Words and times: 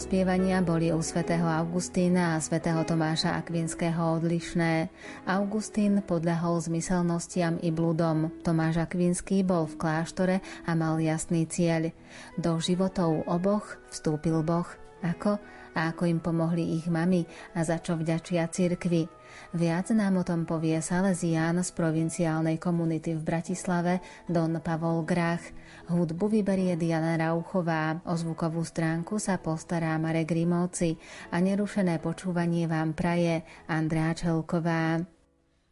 obdobie 0.00 0.24
dospievania 0.24 0.64
boli 0.64 0.88
u 0.96 1.04
svätého 1.04 1.44
Augustína 1.44 2.32
a 2.32 2.40
svätého 2.40 2.80
Tomáša 2.88 3.36
Akvinského 3.36 4.16
odlišné. 4.16 4.88
Augustín 5.28 6.00
podľahol 6.00 6.56
zmyselnostiam 6.56 7.60
i 7.60 7.68
bludom. 7.68 8.32
Tomáš 8.40 8.80
Akvinský 8.80 9.44
bol 9.44 9.68
v 9.68 9.76
kláštore 9.76 10.36
a 10.64 10.72
mal 10.72 10.96
jasný 11.04 11.44
cieľ. 11.44 11.92
Do 12.40 12.56
životov 12.56 13.28
oboch 13.28 13.76
vstúpil 13.92 14.40
Boh. 14.40 14.64
Ako? 15.04 15.36
A 15.76 15.92
ako 15.92 16.08
im 16.08 16.16
pomohli 16.16 16.80
ich 16.80 16.88
mami 16.88 17.28
a 17.52 17.60
za 17.60 17.76
čo 17.76 18.00
vďačia 18.00 18.48
cirkvi. 18.48 19.04
Viac 19.52 19.92
nám 19.92 20.16
o 20.16 20.24
tom 20.24 20.48
povie 20.48 20.80
Salesián 20.80 21.60
z 21.60 21.76
provinciálnej 21.76 22.56
komunity 22.56 23.12
v 23.14 23.22
Bratislave 23.22 24.00
Don 24.24 24.64
Pavol 24.64 25.04
Grach. 25.04 25.44
Hudbu 25.90 26.30
vyberie 26.30 26.78
Diana 26.78 27.18
Rauchová, 27.18 27.98
o 28.06 28.14
zvukovú 28.14 28.62
stránku 28.62 29.18
sa 29.18 29.42
postará 29.42 29.98
Marek 29.98 30.30
Grimovci 30.30 30.94
a 31.34 31.42
nerušené 31.42 31.98
počúvanie 31.98 32.70
vám 32.70 32.94
praje 32.94 33.42
Andrá 33.66 34.14
Čelková. 34.14 35.02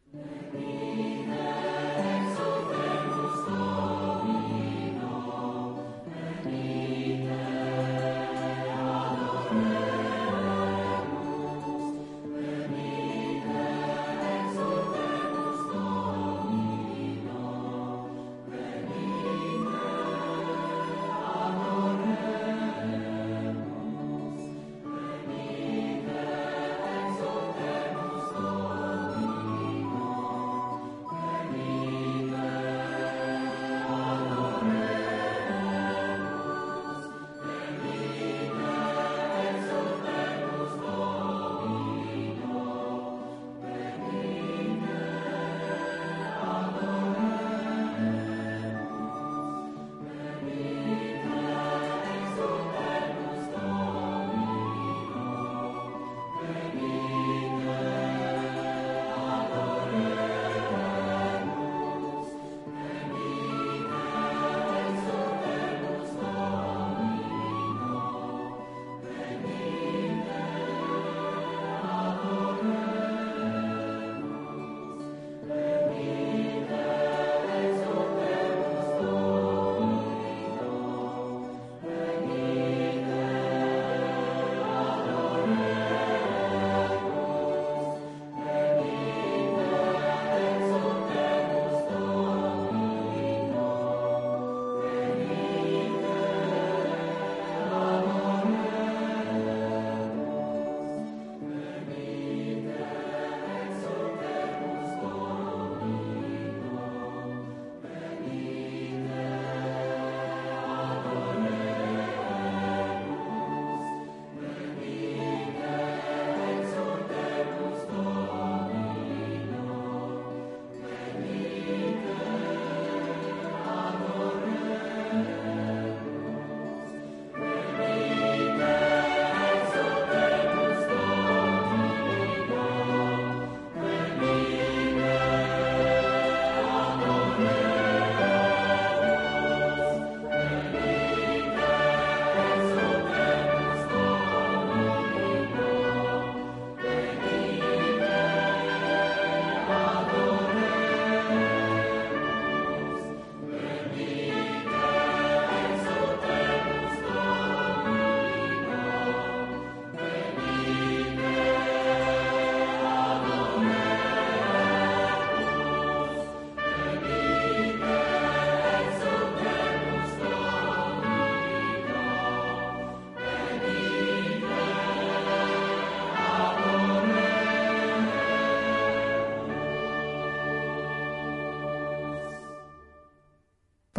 Thank 0.09 1.48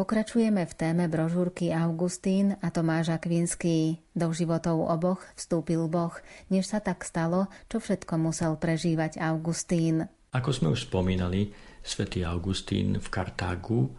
Pokračujeme 0.00 0.64
v 0.64 0.74
téme 0.80 1.12
brožúrky 1.12 1.76
Augustín 1.76 2.56
a 2.64 2.72
Tomáš 2.72 3.12
Akvinský. 3.12 4.00
Do 4.16 4.32
životov 4.32 4.88
oboch 4.88 5.20
vstúpil 5.36 5.92
Boh, 5.92 6.16
než 6.48 6.72
sa 6.72 6.80
tak 6.80 7.04
stalo, 7.04 7.52
čo 7.68 7.84
všetko 7.84 8.16
musel 8.16 8.56
prežívať 8.56 9.20
Augustín. 9.20 10.08
Ako 10.32 10.56
sme 10.56 10.72
už 10.72 10.88
spomínali, 10.88 11.52
svätý 11.84 12.24
Augustín 12.24 12.96
v 12.96 13.08
Kartágu 13.12 13.92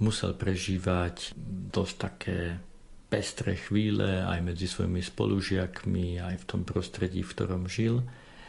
musel 0.00 0.32
prežívať 0.32 1.36
dosť 1.68 1.94
také 2.00 2.56
pestré 3.12 3.60
chvíle 3.60 4.24
aj 4.24 4.40
medzi 4.40 4.64
svojimi 4.64 5.04
spolužiakmi, 5.04 6.24
aj 6.24 6.40
v 6.40 6.44
tom 6.48 6.64
prostredí, 6.64 7.20
v 7.20 7.32
ktorom 7.36 7.68
žil. 7.68 8.00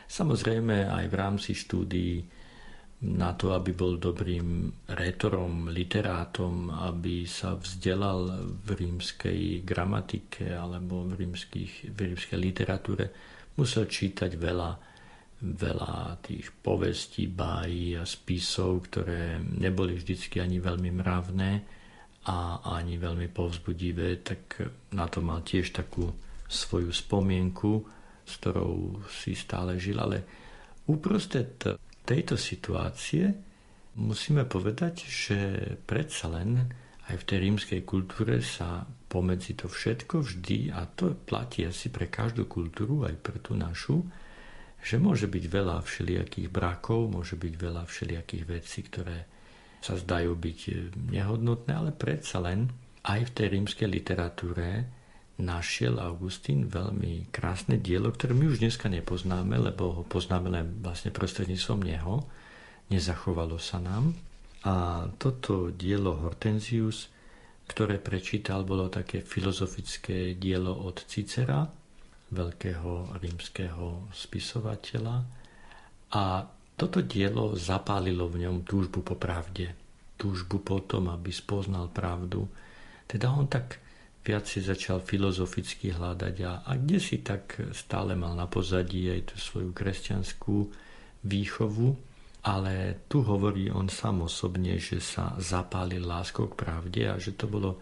Samozrejme 0.07 0.87
aj 0.87 1.11
v 1.11 1.15
rámci 1.19 1.59
štúdií 1.59 2.23
na 3.03 3.35
to, 3.35 3.51
aby 3.51 3.75
bol 3.75 3.99
dobrým 3.99 4.71
rétorom, 4.87 5.67
literátom, 5.67 6.71
aby 6.71 7.27
sa 7.27 7.59
vzdelal 7.59 8.55
v 8.63 8.69
rímskej 8.71 9.67
gramatike 9.67 10.55
alebo 10.55 11.03
v, 11.03 11.27
rímskych, 11.27 11.91
v 11.91 11.97
rímskej 12.11 12.39
literatúre, 12.39 13.05
musel 13.59 13.91
čítať 13.91 14.31
veľa, 14.39 14.71
veľa 15.43 16.23
tých 16.23 16.55
povestí, 16.63 17.27
bájí 17.27 17.99
a 17.99 18.07
spisov, 18.07 18.87
ktoré 18.89 19.43
neboli 19.43 19.99
vždycky 19.99 20.39
ani 20.39 20.63
veľmi 20.63 20.91
mravné 20.95 21.51
a 22.25 22.63
ani 22.79 22.97
veľmi 22.97 23.29
povzbudivé, 23.29 24.23
tak 24.25 24.65
na 24.95 25.05
to 25.05 25.21
mal 25.21 25.45
tiež 25.45 25.75
takú 25.75 26.09
svoju 26.49 26.89
spomienku, 26.89 27.85
s 28.25 28.33
ktorou 28.41 29.05
si 29.05 29.37
stále 29.37 29.77
žil, 29.77 30.01
ale 30.01 30.25
uprostred 30.89 31.77
tejto 32.05 32.37
situácie 32.37 33.33
musíme 33.97 34.45
povedať, 34.45 35.09
že 35.09 35.37
predsa 35.83 36.29
len 36.29 36.69
aj 37.05 37.15
v 37.21 37.27
tej 37.27 37.37
rímskej 37.49 37.81
kultúre 37.85 38.41
sa 38.41 38.81
pomedzi 38.85 39.53
to 39.53 39.69
všetko 39.69 40.25
vždy, 40.25 40.73
a 40.73 40.89
to 40.89 41.13
platí 41.13 41.65
asi 41.65 41.93
pre 41.93 42.09
každú 42.09 42.49
kultúru, 42.49 43.05
aj 43.05 43.15
pre 43.21 43.37
tú 43.41 43.53
našu, 43.53 44.01
že 44.81 45.01
môže 45.01 45.25
byť 45.25 45.45
veľa 45.49 45.81
všelijakých 45.81 46.49
brakov, 46.49 47.09
môže 47.09 47.37
byť 47.37 47.53
veľa 47.57 47.83
všelijakých 47.89 48.43
vecí, 48.45 48.85
ktoré 48.85 49.17
sa 49.81 49.97
zdajú 49.97 50.33
byť 50.33 50.59
nehodnotné, 51.13 51.71
ale 51.73 51.93
predsa 51.93 52.41
len 52.41 52.69
aj 53.05 53.21
v 53.29 53.33
tej 53.33 53.47
rímskej 53.53 53.87
literatúre 53.89 54.69
našiel 55.35 55.99
Augustín 55.99 56.71
veľmi 56.71 57.27
krásne 57.31 57.75
dielo, 57.75 58.11
ktoré 58.11 58.31
my 58.31 58.55
už 58.55 58.63
dneska 58.63 58.87
nepoznáme, 58.87 59.59
lebo 59.59 60.01
ho 60.01 60.03
poznáme 60.07 60.47
len 60.47 60.79
vlastne 60.79 61.11
prostredníctvom 61.11 61.83
neho. 61.83 62.23
Nezachovalo 62.87 63.59
sa 63.59 63.83
nám. 63.83 64.15
A 64.65 65.05
toto 65.19 65.69
dielo 65.69 66.15
Hortensius, 66.15 67.11
ktoré 67.67 67.99
prečítal, 67.99 68.63
bolo 68.63 68.87
také 68.87 69.21
filozofické 69.21 70.39
dielo 70.39 70.71
od 70.71 71.03
Cicera, 71.05 71.67
veľkého 72.31 73.19
rímskeho 73.19 74.09
spisovateľa. 74.15 75.15
A 76.15 76.23
toto 76.75 76.99
dielo 77.03 77.53
zapálilo 77.59 78.31
v 78.31 78.47
ňom 78.47 78.63
túžbu 78.63 79.03
po 79.03 79.15
pravde, 79.19 79.75
túžbu 80.15 80.63
po 80.63 80.79
tom, 80.81 81.11
aby 81.11 81.29
spoznal 81.29 81.91
pravdu. 81.91 82.47
Teda 83.05 83.31
on 83.35 83.45
tak 83.45 83.84
viac 84.25 84.49
si 84.49 84.57
začal 84.57 85.05
filozoficky 85.05 85.93
hľadať 85.93 86.35
a, 86.41 86.65
a 86.65 86.71
kde 86.81 86.97
si 86.97 87.21
tak 87.21 87.61
stále 87.77 88.17
mal 88.17 88.33
na 88.33 88.49
pozadí 88.49 89.05
aj 89.13 89.21
tú 89.29 89.35
svoju 89.37 89.69
kresťanskú 89.69 90.57
výchovu, 91.29 91.87
ale 92.49 93.05
tu 93.05 93.21
hovorí 93.21 93.69
on 93.69 93.85
sám 93.85 94.25
osobne, 94.25 94.81
že 94.81 94.97
sa 94.97 95.37
zapálil 95.37 96.01
láskou 96.01 96.49
k 96.49 96.57
pravde 96.57 97.01
a 97.05 97.21
že 97.21 97.37
to 97.37 97.45
bolo 97.45 97.77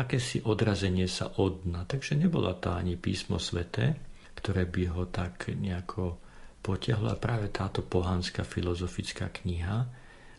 akési 0.00 0.40
odrazenie 0.40 1.04
sa 1.04 1.36
od 1.36 1.68
dna. 1.68 1.84
Takže 1.84 2.16
nebola 2.16 2.56
to 2.56 2.72
ani 2.72 2.96
písmo 2.96 3.36
sveté, 3.36 3.92
ktoré 4.40 4.64
by 4.64 4.82
ho 4.88 5.04
tak 5.12 5.52
nejako 5.52 6.20
potiahlo 6.64 7.12
a 7.12 7.20
práve 7.20 7.52
táto 7.52 7.84
pohanská 7.84 8.40
filozofická 8.40 9.28
kniha, 9.28 9.84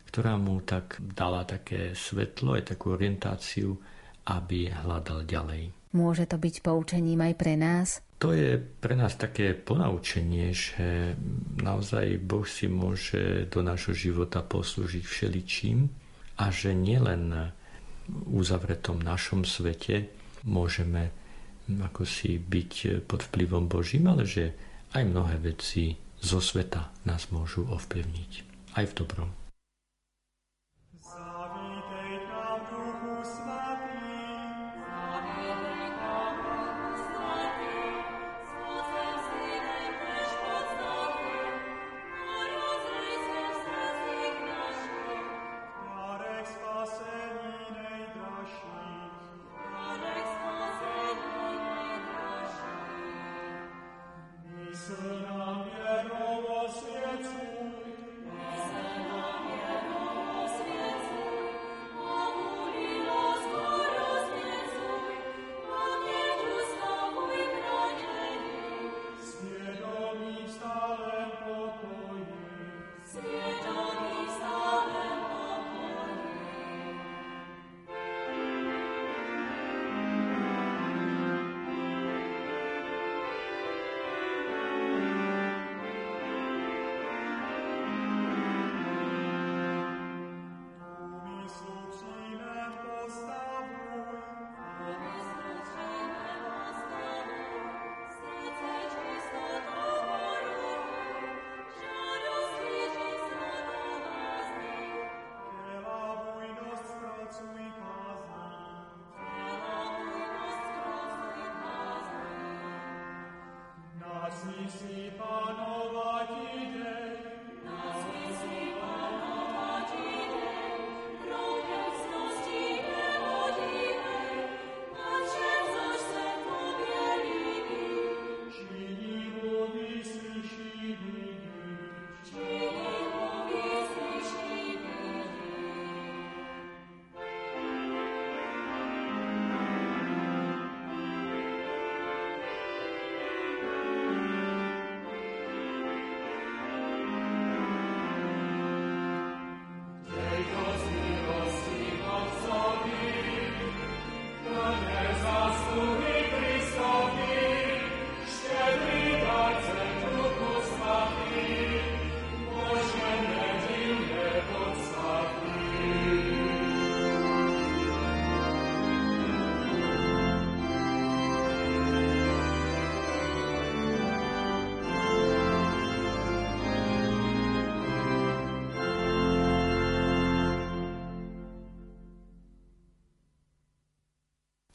ktorá 0.10 0.42
mu 0.42 0.58
tak 0.66 0.98
dala 1.02 1.46
také 1.46 1.94
svetlo, 1.94 2.58
aj 2.58 2.74
takú 2.76 2.98
orientáciu 2.98 3.78
aby 4.26 4.74
hľadal 4.74 5.24
ďalej. 5.26 5.72
Môže 5.96 6.28
to 6.28 6.36
byť 6.36 6.56
poučením 6.60 7.24
aj 7.24 7.34
pre 7.40 7.56
nás? 7.56 8.04
To 8.20 8.36
je 8.36 8.60
pre 8.60 9.00
nás 9.00 9.16
také 9.16 9.56
ponaučenie, 9.56 10.52
že 10.52 11.16
naozaj 11.60 12.20
Boh 12.20 12.44
si 12.44 12.68
môže 12.68 13.48
do 13.48 13.64
nášho 13.64 13.96
života 13.96 14.44
poslúžiť 14.44 15.04
všeličím 15.04 15.88
a 16.40 16.52
že 16.52 16.76
nielen 16.76 17.54
v 18.06 18.16
uzavretom 18.40 19.00
našom 19.00 19.48
svete 19.48 20.12
môžeme 20.44 21.12
ako 21.66 22.06
si 22.06 22.38
byť 22.38 23.06
pod 23.10 23.26
vplyvom 23.26 23.66
Božím, 23.66 24.06
ale 24.06 24.30
že 24.30 24.54
aj 24.94 25.02
mnohé 25.02 25.42
veci 25.42 25.98
zo 26.22 26.38
sveta 26.38 26.94
nás 27.10 27.34
môžu 27.34 27.66
ovplyvniť. 27.66 28.32
Aj 28.78 28.86
v 28.86 28.94
dobrom. 28.94 29.45
So. 54.88 55.45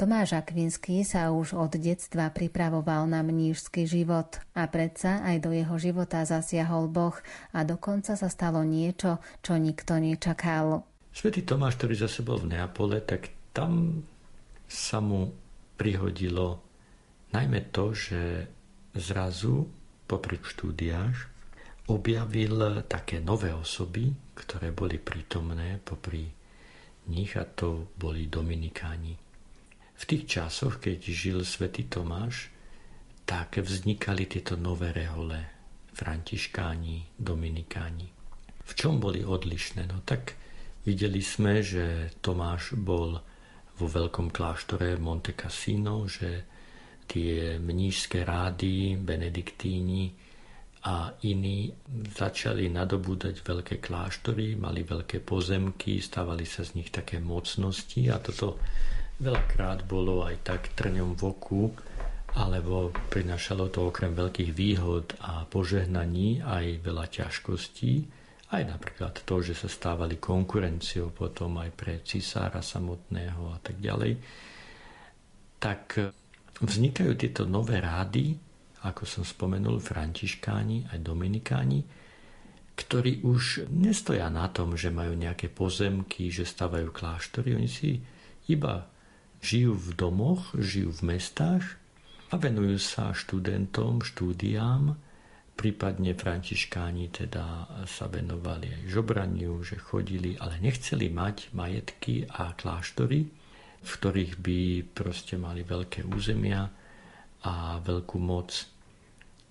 Tomáš 0.00 0.32
Akvinský 0.32 1.04
sa 1.04 1.28
už 1.28 1.52
od 1.52 1.76
detstva 1.76 2.32
pripravoval 2.32 3.04
na 3.04 3.20
mnížský 3.20 3.84
život 3.84 4.40
a 4.56 4.64
predsa 4.64 5.20
aj 5.20 5.44
do 5.44 5.52
jeho 5.52 5.76
života 5.76 6.24
zasiahol 6.24 6.88
Boh 6.88 7.12
a 7.52 7.68
dokonca 7.68 8.16
sa 8.16 8.32
stalo 8.32 8.64
niečo, 8.64 9.20
čo 9.44 9.60
nikto 9.60 10.00
nečakal. 10.00 10.88
Svetý 11.12 11.44
Tomáš, 11.44 11.76
ktorý 11.76 12.00
zase 12.00 12.24
bol 12.24 12.40
v 12.40 12.48
Neapole, 12.48 13.04
tak 13.04 13.28
tam 13.52 14.00
sa 14.64 15.04
mu 15.04 15.36
prihodilo 15.76 16.64
najmä 17.36 17.68
to, 17.68 17.92
že 17.92 18.48
zrazu 18.96 19.68
popri 20.08 20.40
štúdiách 20.40 21.16
objavil 21.92 22.88
také 22.88 23.20
nové 23.20 23.52
osoby, 23.52 24.08
ktoré 24.32 24.72
boli 24.72 24.96
prítomné 24.96 25.76
popri 25.84 26.24
nich 27.12 27.36
a 27.36 27.44
to 27.44 27.92
boli 28.00 28.32
Dominikáni. 28.32 29.28
V 30.00 30.08
tých 30.08 30.24
časoch, 30.40 30.80
keď 30.80 30.98
žil 31.12 31.38
svätý 31.44 31.84
Tomáš, 31.84 32.48
tak 33.28 33.60
vznikali 33.60 34.24
tieto 34.24 34.56
nové 34.56 34.96
rehole, 34.96 35.44
františkáni, 35.92 37.20
dominikáni. 37.20 38.08
V 38.64 38.72
čom 38.72 38.96
boli 38.96 39.20
odlišné? 39.20 39.84
No 39.84 40.00
tak 40.00 40.40
videli 40.88 41.20
sme, 41.20 41.60
že 41.60 42.16
Tomáš 42.24 42.80
bol 42.80 43.20
vo 43.76 43.86
veľkom 43.86 44.32
kláštore 44.32 44.96
Monte 44.96 45.36
Cassino, 45.36 46.08
že 46.08 46.48
tie 47.04 47.60
mnížské 47.60 48.24
rády, 48.24 48.96
benediktíni 48.96 50.16
a 50.88 51.12
iní 51.28 51.68
začali 52.16 52.72
nadobúdať 52.72 53.44
veľké 53.44 53.84
kláštory, 53.84 54.56
mali 54.56 54.80
veľké 54.80 55.20
pozemky, 55.20 56.00
stávali 56.00 56.48
sa 56.48 56.64
z 56.64 56.80
nich 56.80 56.88
také 56.88 57.20
mocnosti 57.20 58.00
a 58.08 58.16
toto 58.16 58.56
veľakrát 59.20 59.84
bolo 59.84 60.24
aj 60.24 60.36
tak 60.42 60.72
trňom 60.72 61.12
v 61.14 61.22
oku, 61.22 61.62
alebo 62.34 62.94
prinašalo 63.10 63.68
to 63.68 63.90
okrem 63.90 64.16
veľkých 64.16 64.50
výhod 64.54 65.18
a 65.20 65.44
požehnaní 65.44 66.40
aj 66.40 66.80
veľa 66.80 67.06
ťažkostí, 67.10 67.92
aj 68.50 68.62
napríklad 68.66 69.14
to, 69.22 69.42
že 69.42 69.54
sa 69.54 69.68
stávali 69.70 70.18
konkurenciou 70.18 71.14
potom 71.14 71.58
aj 71.62 71.70
pre 71.74 71.94
cisára 72.02 72.58
samotného 72.62 73.54
a 73.54 73.58
tak 73.62 73.78
ďalej, 73.78 74.18
tak 75.60 76.00
vznikajú 76.58 77.12
tieto 77.14 77.46
nové 77.46 77.78
rády, 77.78 78.34
ako 78.80 79.04
som 79.04 79.22
spomenul, 79.26 79.78
františkáni 79.78 80.88
aj 80.90 80.98
dominikáni, 81.04 81.84
ktorí 82.74 83.20
už 83.28 83.68
nestoja 83.68 84.32
na 84.32 84.48
tom, 84.48 84.72
že 84.72 84.88
majú 84.88 85.12
nejaké 85.12 85.52
pozemky, 85.52 86.32
že 86.32 86.48
stavajú 86.48 86.88
kláštory. 86.88 87.52
Oni 87.52 87.68
si 87.68 88.00
iba 88.48 88.88
žijú 89.40 89.76
v 89.76 89.88
domoch, 89.96 90.52
žijú 90.56 90.92
v 91.00 91.16
mestách 91.16 91.64
a 92.30 92.38
venujú 92.38 92.76
sa 92.78 93.10
študentom, 93.16 94.04
štúdiám, 94.04 94.94
prípadne 95.56 96.16
františkáni 96.16 97.12
teda 97.12 97.68
sa 97.84 98.08
venovali 98.08 98.72
aj 98.72 98.82
žobraniu, 98.88 99.60
že 99.60 99.76
chodili, 99.76 100.32
ale 100.40 100.56
nechceli 100.62 101.12
mať 101.12 101.52
majetky 101.52 102.24
a 102.24 102.56
kláštory, 102.56 103.28
v 103.80 103.90
ktorých 103.90 104.40
by 104.40 104.60
proste 104.92 105.36
mali 105.36 105.64
veľké 105.64 106.08
územia 106.08 106.64
a 107.44 107.80
veľkú 107.80 108.16
moc. 108.20 108.52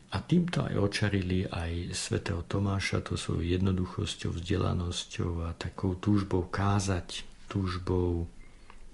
A 0.09 0.17
týmto 0.25 0.65
aj 0.65 0.73
očarili 0.73 1.45
aj 1.45 1.93
svätého 1.93 2.41
Tomáša, 2.41 3.05
to 3.05 3.13
svojou 3.13 3.45
jednoduchosťou, 3.45 4.33
vzdelanosťou 4.33 5.45
a 5.45 5.53
takou 5.53 5.93
túžbou 5.93 6.49
kázať, 6.49 7.21
túžbou, 7.45 8.25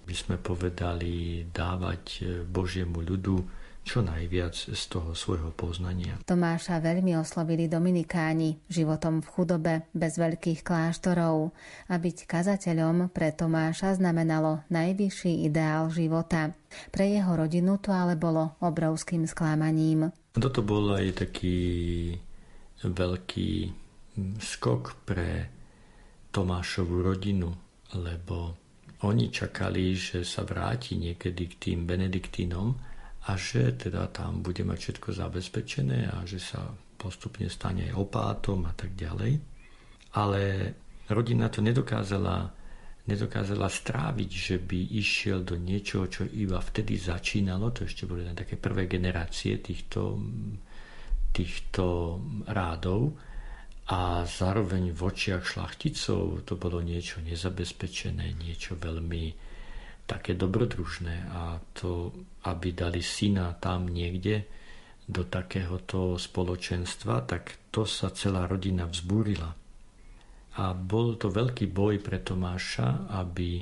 by 0.06 0.16
sme 0.16 0.36
povedali, 0.38 1.44
dávať 1.50 2.24
Božiemu 2.46 3.02
ľudu 3.02 3.66
čo 3.86 4.02
najviac 4.02 4.58
z 4.74 4.84
toho 4.90 5.14
svojho 5.14 5.54
poznania. 5.54 6.18
Tomáša 6.26 6.82
veľmi 6.82 7.14
oslovili 7.22 7.70
dominikáni 7.70 8.58
životom 8.66 9.22
v 9.22 9.30
chudobe, 9.30 9.74
bez 9.94 10.18
veľkých 10.18 10.66
kláštorov. 10.66 11.54
A 11.86 11.94
byť 12.02 12.26
kazateľom 12.26 13.14
pre 13.14 13.30
Tomáša 13.30 14.02
znamenalo 14.02 14.66
najvyšší 14.74 15.46
ideál 15.46 15.94
života. 15.94 16.58
Pre 16.90 17.06
jeho 17.06 17.30
rodinu 17.38 17.78
to 17.78 17.94
ale 17.94 18.18
bolo 18.18 18.58
obrovským 18.58 19.30
sklamaním. 19.30 20.10
Toto 20.34 20.66
bol 20.66 20.98
aj 20.98 21.30
taký 21.30 21.62
veľký 22.82 23.52
skok 24.42 24.98
pre 25.06 25.46
Tomášovu 26.34 27.06
rodinu, 27.06 27.54
lebo 27.94 28.65
oni 29.06 29.30
čakali, 29.30 29.94
že 29.94 30.26
sa 30.26 30.42
vráti 30.42 30.98
niekedy 30.98 31.44
k 31.52 31.56
tým 31.58 31.80
benediktínom, 31.86 32.96
a 33.26 33.32
že 33.34 33.74
teda 33.74 34.06
tam 34.14 34.46
bude 34.46 34.62
mať 34.62 34.78
všetko 34.78 35.10
zabezpečené 35.18 36.14
a 36.14 36.22
že 36.30 36.38
sa 36.38 36.62
postupne 36.94 37.50
stane 37.50 37.90
aj 37.90 37.98
opátom 37.98 38.70
a 38.70 38.74
tak 38.78 38.94
ďalej. 38.94 39.42
Ale 40.14 40.42
rodina 41.10 41.50
to 41.50 41.66
nedokázala, 41.66 42.54
nedokázala 43.10 43.66
stráviť, 43.66 44.30
že 44.30 44.56
by 44.62 44.80
išiel 45.02 45.42
do 45.42 45.58
niečoho, 45.58 46.06
čo 46.06 46.30
iba 46.38 46.62
vtedy 46.62 47.02
začínalo. 47.02 47.74
To 47.74 47.90
ešte 47.90 48.06
boli 48.06 48.22
len 48.22 48.38
také 48.38 48.62
prvé 48.62 48.86
generácie 48.86 49.58
týchto, 49.58 50.22
týchto 51.34 51.86
rádov. 52.46 53.18
A 53.86 54.26
zároveň 54.26 54.90
v 54.90 55.02
očiach 55.06 55.46
šlachticov 55.46 56.42
to 56.50 56.58
bolo 56.58 56.82
niečo 56.82 57.22
nezabezpečené, 57.22 58.34
niečo 58.34 58.74
veľmi 58.74 59.24
také 60.10 60.34
dobrodružné 60.34 61.30
a 61.34 61.62
to, 61.74 62.14
aby 62.50 62.74
dali 62.74 63.02
syna 63.02 63.54
tam 63.58 63.90
niekde 63.90 64.46
do 65.06 65.26
takéhoto 65.30 66.18
spoločenstva, 66.18 67.30
tak 67.30 67.70
to 67.70 67.86
sa 67.86 68.10
celá 68.10 68.50
rodina 68.50 68.90
vzbúrila. 68.90 69.54
A 70.56 70.66
bol 70.74 71.22
to 71.22 71.30
veľký 71.30 71.70
boj 71.70 72.02
pre 72.02 72.26
Tomáša, 72.26 73.14
aby 73.22 73.62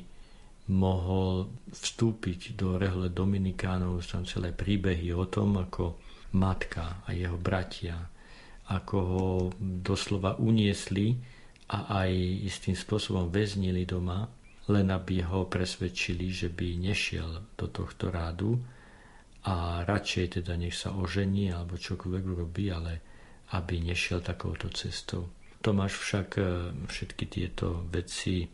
mohol 0.71 1.51
vstúpiť 1.67 2.55
do 2.55 2.79
rehole 2.79 3.11
Dominikánov, 3.11 4.07
tam 4.07 4.23
celé 4.23 4.55
príbehy 4.55 5.11
o 5.11 5.27
tom, 5.27 5.59
ako 5.59 5.99
matka 6.39 7.03
a 7.03 7.11
jeho 7.11 7.35
bratia, 7.35 7.99
ako 8.71 8.95
ho 8.99 9.27
doslova 9.59 10.39
uniesli 10.39 11.19
a 11.73 12.03
aj 12.05 12.11
istým 12.47 12.77
spôsobom 12.77 13.27
väznili 13.27 13.83
doma, 13.83 14.29
len 14.71 14.87
aby 14.91 15.25
ho 15.25 15.49
presvedčili, 15.49 16.31
že 16.31 16.47
by 16.47 16.79
nešiel 16.79 17.43
do 17.59 17.67
tohto 17.67 18.07
rádu 18.07 18.55
a 19.43 19.83
radšej 19.83 20.39
teda 20.39 20.55
nech 20.55 20.75
sa 20.75 20.95
ožení 20.95 21.51
alebo 21.51 21.75
čokoľvek 21.75 22.23
robí, 22.31 22.71
ale 22.71 23.03
aby 23.51 23.83
nešiel 23.83 24.23
takouto 24.23 24.71
cestou. 24.71 25.27
Tomáš 25.59 25.99
však 25.99 26.29
e, 26.39 26.43
všetky 26.87 27.25
tieto 27.27 27.83
veci 27.91 28.47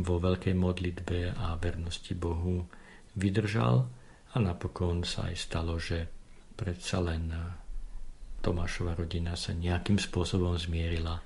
vo 0.00 0.20
veľkej 0.20 0.52
modlitbe 0.52 1.32
a 1.32 1.56
vernosti 1.56 2.12
Bohu 2.12 2.60
vydržal 3.16 3.76
a 4.32 4.36
napokon 4.36 5.06
sa 5.06 5.32
aj 5.32 5.36
stalo, 5.38 5.80
že 5.80 6.04
predsa 6.54 7.00
len 7.00 7.30
Tomášova 8.44 8.92
rodina 8.92 9.32
sa 9.40 9.56
nejakým 9.56 9.96
spôsobom 9.96 10.52
zmierila 10.60 11.16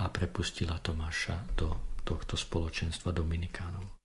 a 0.00 0.02
prepustila 0.08 0.80
Tomáša 0.80 1.52
do 1.52 1.76
tohto 2.08 2.40
spoločenstva 2.40 3.12
Dominikánov. 3.12 4.03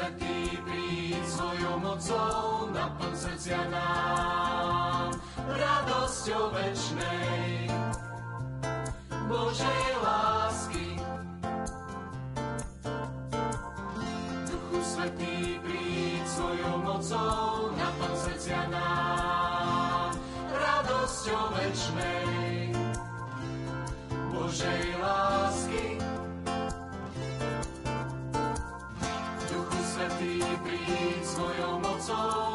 Svetý, 0.00 0.56
príď 0.64 1.20
svojou 1.28 1.76
mocou, 1.76 2.72
naplň 2.72 3.14
srdcia 3.20 3.68
nám 3.68 5.12
radosťou 5.44 6.56
večnej 6.56 7.68
Božej 9.28 9.84
lásky. 10.00 10.96
Duchu 14.48 14.80
Svetý, 14.88 15.60
príď 15.68 16.24
svojou 16.32 16.80
mocou, 16.80 17.68
naplň 17.76 18.14
srdcia 18.24 18.62
nám 18.72 20.16
radosťou 20.48 21.44
večnej 21.60 22.72
Božej 24.32 24.96
lásky. 24.96 25.09
Svojou 32.10 32.49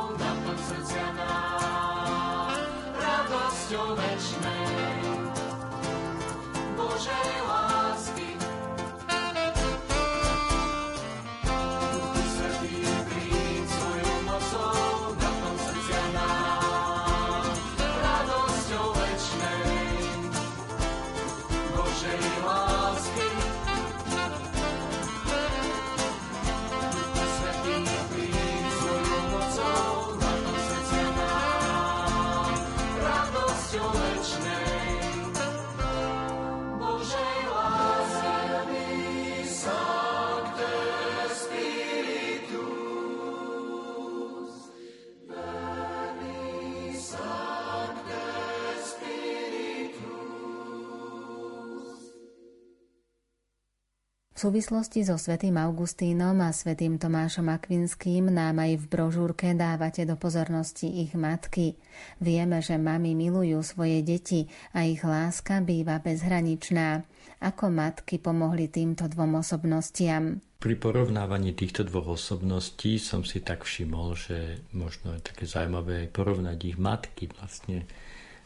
súvislosti 54.46 55.02
so 55.02 55.18
svätým 55.18 55.58
Augustínom 55.58 56.38
a 56.46 56.54
svätým 56.54 57.02
Tomášom 57.02 57.50
Akvinským 57.50 58.30
nám 58.30 58.62
aj 58.62 58.78
v 58.78 58.86
brožúrke 58.86 59.58
dávate 59.58 60.06
do 60.06 60.14
pozornosti 60.14 60.86
ich 60.86 61.18
matky. 61.18 61.74
Vieme, 62.22 62.62
že 62.62 62.78
mami 62.78 63.18
milujú 63.18 63.66
svoje 63.66 64.06
deti 64.06 64.46
a 64.78 64.86
ich 64.86 65.02
láska 65.02 65.66
býva 65.66 65.98
bezhraničná. 65.98 67.02
Ako 67.42 67.74
matky 67.74 68.22
pomohli 68.22 68.70
týmto 68.70 69.10
dvom 69.10 69.42
osobnostiam? 69.42 70.38
Pri 70.62 70.78
porovnávaní 70.78 71.58
týchto 71.58 71.82
dvoch 71.82 72.14
osobností 72.14 73.02
som 73.02 73.26
si 73.26 73.42
tak 73.42 73.66
všimol, 73.66 74.14
že 74.14 74.62
možno 74.78 75.18
je 75.18 75.26
také 75.26 75.50
zaujímavé 75.50 76.06
porovnať 76.14 76.58
ich 76.70 76.78
matky. 76.78 77.34
Vlastne 77.34 77.90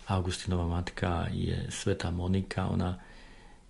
Augustinova 0.08 0.64
matka 0.64 1.28
je 1.28 1.68
Sveta 1.68 2.08
Monika, 2.08 2.72
ona 2.72 3.09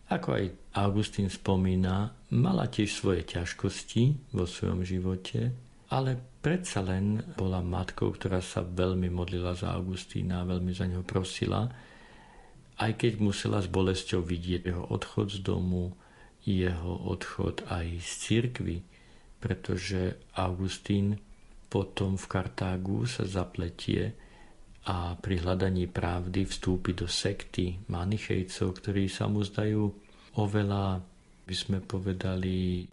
ako 0.09 0.29
aj 0.35 0.45
Augustín 0.73 1.29
spomína, 1.29 2.17
mala 2.33 2.65
tiež 2.65 2.89
svoje 2.89 3.21
ťažkosti 3.25 4.33
vo 4.33 4.49
svojom 4.49 4.81
živote, 4.81 5.53
ale 5.89 6.17
predsa 6.41 6.81
len 6.81 7.21
bola 7.37 7.61
matkou, 7.61 8.13
ktorá 8.13 8.41
sa 8.41 8.65
veľmi 8.65 9.09
modlila 9.09 9.53
za 9.53 9.73
Augustína, 9.73 10.45
veľmi 10.45 10.73
za 10.73 10.85
neho 10.89 11.05
prosila, 11.05 11.69
aj 12.79 12.91
keď 12.95 13.13
musela 13.21 13.59
s 13.59 13.69
bolesťou 13.69 14.23
vidieť 14.25 14.71
jeho 14.71 14.83
odchod 14.89 15.29
z 15.29 15.39
domu, 15.45 15.93
jeho 16.41 16.93
odchod 17.11 17.67
aj 17.67 17.99
z 17.99 18.09
cirkvy, 18.25 18.77
pretože 19.37 20.17
Augustín 20.33 21.19
potom 21.69 22.17
v 22.17 22.25
Kartágu 22.25 23.05
sa 23.05 23.27
zapletie 23.27 24.15
a 24.89 25.13
pri 25.13 25.45
hľadaní 25.45 25.85
pravdy 25.85 26.49
vstúpi 26.49 26.97
do 26.97 27.05
sekty 27.05 27.77
manichejcov, 27.93 28.81
ktorí 28.81 29.05
sa 29.05 29.29
mu 29.29 29.45
zdajú 29.45 29.85
oveľa, 30.41 31.05
by 31.45 31.55
sme 31.55 31.77
povedali, 31.85 32.89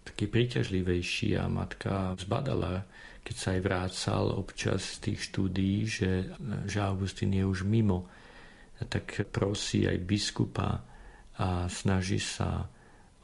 taký 0.00 0.32
príťažlivejší. 0.32 1.36
A 1.36 1.44
matka 1.44 2.16
zbadala, 2.16 2.88
keď 3.20 3.36
sa 3.36 3.48
aj 3.52 3.60
vrácal 3.60 4.24
občas 4.32 4.96
z 4.96 5.12
tých 5.12 5.20
štúdií, 5.28 5.84
že, 5.84 6.32
že 6.64 6.80
Augustín 6.80 7.36
je 7.36 7.44
už 7.44 7.68
mimo, 7.68 8.08
tak 8.80 9.28
prosí 9.28 9.84
aj 9.84 10.00
biskupa 10.00 10.80
a 11.36 11.68
snaží 11.68 12.16
sa 12.16 12.64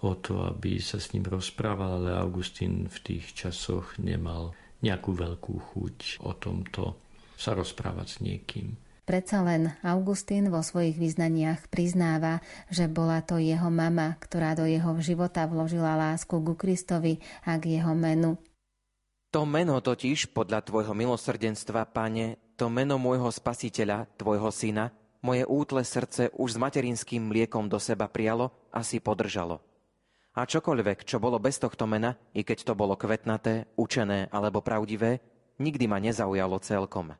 o 0.04 0.12
to, 0.20 0.44
aby 0.44 0.76
sa 0.85 1.00
s 1.00 1.16
ním 1.16 1.24
rozprával, 1.24 2.04
ale 2.04 2.20
Augustín 2.20 2.92
v 2.92 2.98
tých 3.00 3.32
časoch 3.32 3.96
nemal 3.96 4.52
nejakú 4.85 5.16
veľkú 5.16 5.54
chuť 5.72 6.20
o 6.20 6.37
tomto 6.37 7.06
sa 7.37 7.53
rozprávať 7.53 8.07
s 8.09 8.16
niekým. 8.25 8.81
Predsa 9.07 9.38
len 9.46 9.70
Augustín 9.87 10.51
vo 10.51 10.66
svojich 10.66 10.99
vyznaniach 10.99 11.70
priznáva, 11.70 12.42
že 12.75 12.90
bola 12.90 13.22
to 13.22 13.38
jeho 13.38 13.70
mama, 13.70 14.18
ktorá 14.18 14.59
do 14.59 14.66
jeho 14.66 14.99
života 14.99 15.46
vložila 15.46 15.94
lásku 15.94 16.35
ku 16.35 16.55
Kristovi 16.59 17.22
a 17.46 17.55
k 17.55 17.79
jeho 17.79 17.94
menu. 17.94 18.35
To 19.31 19.46
meno 19.46 19.79
totiž, 19.79 20.35
podľa 20.35 20.66
tvojho 20.66 20.90
milosrdenstva, 20.90 21.87
pane, 21.94 22.42
to 22.59 22.66
meno 22.66 22.99
môjho 22.99 23.31
spasiteľa, 23.31 24.11
tvojho 24.18 24.51
syna, 24.51 24.90
moje 25.22 25.46
útle 25.46 25.87
srdce 25.87 26.35
už 26.35 26.57
s 26.57 26.59
materinským 26.59 27.31
mliekom 27.31 27.70
do 27.70 27.79
seba 27.79 28.11
prijalo 28.11 28.51
a 28.75 28.83
si 28.83 28.99
podržalo. 28.99 29.62
A 30.35 30.44
čokoľvek, 30.44 31.07
čo 31.07 31.22
bolo 31.22 31.38
bez 31.38 31.62
tohto 31.62 31.87
mena, 31.87 32.18
i 32.35 32.42
keď 32.42 32.68
to 32.68 32.75
bolo 32.75 32.99
kvetnaté, 32.99 33.70
učené 33.79 34.29
alebo 34.35 34.66
pravdivé, 34.66 35.22
nikdy 35.62 35.85
ma 35.87 36.03
nezaujalo 36.03 36.59
celkom. 36.61 37.14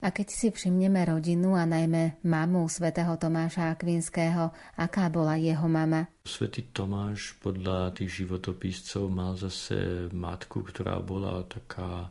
A 0.00 0.16
keď 0.16 0.28
si 0.32 0.48
všimneme 0.48 1.04
rodinu 1.04 1.52
a 1.52 1.68
najmä 1.68 2.24
mamu 2.24 2.64
svätého 2.72 3.20
Tomáša 3.20 3.76
Akvinského, 3.76 4.48
aká 4.80 5.12
bola 5.12 5.36
jeho 5.36 5.68
mama? 5.68 6.08
Svetý 6.24 6.72
Tomáš 6.72 7.36
podľa 7.44 7.92
tých 7.92 8.24
životopiscov 8.24 9.12
mal 9.12 9.36
zase 9.36 10.08
matku, 10.08 10.64
ktorá 10.64 10.96
bola 11.04 11.44
taká 11.44 12.08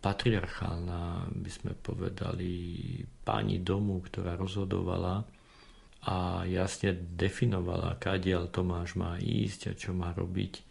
patriarchálna, 0.00 1.28
by 1.28 1.50
sme 1.52 1.72
povedali, 1.76 2.52
pani 3.20 3.60
domu, 3.60 4.00
ktorá 4.00 4.32
rozhodovala 4.32 5.20
a 6.08 6.48
jasne 6.48 6.96
definovala, 6.96 8.00
kadiaľ 8.00 8.48
Tomáš 8.48 8.96
má 8.96 9.20
ísť 9.20 9.60
a 9.68 9.72
čo 9.76 9.92
má 9.92 10.16
robiť. 10.16 10.67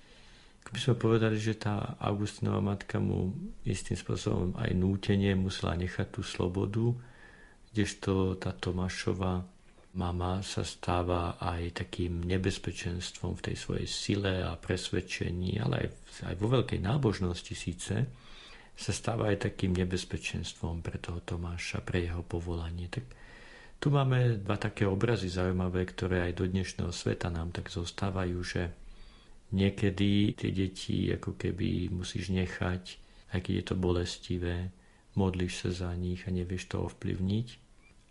By 0.73 0.79
sme 0.83 0.95
povedali, 0.99 1.37
že 1.39 1.55
tá 1.55 1.95
Augustinová 2.01 2.59
matka 2.59 2.99
mu 2.99 3.31
istým 3.63 3.95
spôsobom 3.95 4.57
aj 4.59 4.71
nútenie 4.75 5.31
musela 5.37 5.77
nechať 5.79 6.07
tú 6.11 6.21
slobodu, 6.25 6.91
kdežto 7.71 8.35
tá 8.41 8.51
Tomášová 8.51 9.45
mama 9.97 10.45
sa 10.45 10.61
stáva 10.61 11.41
aj 11.41 11.85
takým 11.85 12.21
nebezpečenstvom 12.25 13.37
v 13.37 13.43
tej 13.49 13.55
svojej 13.57 13.87
sile 13.89 14.33
a 14.45 14.53
presvedčení, 14.53 15.57
ale 15.57 15.87
aj, 15.87 15.87
aj 16.33 16.35
vo 16.37 16.47
veľkej 16.53 16.79
nábožnosti 16.81 17.53
síce, 17.57 17.95
sa 18.77 18.91
stáva 18.93 19.33
aj 19.33 19.49
takým 19.49 19.73
nebezpečenstvom 19.73 20.85
pre 20.85 21.01
toho 21.01 21.25
Tomáša, 21.25 21.81
pre 21.81 22.05
jeho 22.05 22.21
povolanie. 22.21 22.85
Tak 22.93 23.05
tu 23.81 23.89
máme 23.89 24.37
dva 24.41 24.57
také 24.61 24.85
obrazy 24.85 25.33
zaujímavé, 25.33 25.85
ktoré 25.89 26.29
aj 26.29 26.33
do 26.37 26.45
dnešného 26.45 26.93
sveta 26.93 27.33
nám 27.33 27.49
tak 27.49 27.73
zostávajú, 27.73 28.37
že 28.45 28.69
Niekedy 29.47 30.35
tie 30.35 30.51
deti 30.51 31.07
ako 31.07 31.39
keby 31.39 31.87
musíš 31.87 32.35
nechať, 32.35 32.83
aj 33.31 33.39
keď 33.39 33.53
je 33.55 33.65
to 33.65 33.75
bolestivé, 33.79 34.55
modlíš 35.15 35.53
sa 35.67 35.87
za 35.87 35.91
nich 35.95 36.27
a 36.27 36.35
nevieš 36.35 36.67
to 36.67 36.83
ovplyvniť. 36.83 37.47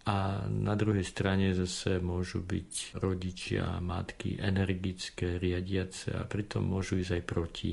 A 0.07 0.46
na 0.46 0.79
druhej 0.79 1.03
strane 1.03 1.51
zase 1.51 1.99
môžu 1.99 2.38
byť 2.40 3.03
rodičia 3.03 3.75
a 3.75 3.83
matky 3.83 4.38
energické, 4.38 5.37
riadiace 5.37 6.14
a 6.14 6.22
pritom 6.22 6.62
môžu 6.62 7.03
ísť 7.03 7.12
aj 7.20 7.25
proti 7.27 7.70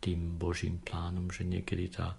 tým 0.00 0.40
Božím 0.40 0.80
plánom, 0.80 1.28
že 1.28 1.44
niekedy 1.44 1.92
tá 1.92 2.16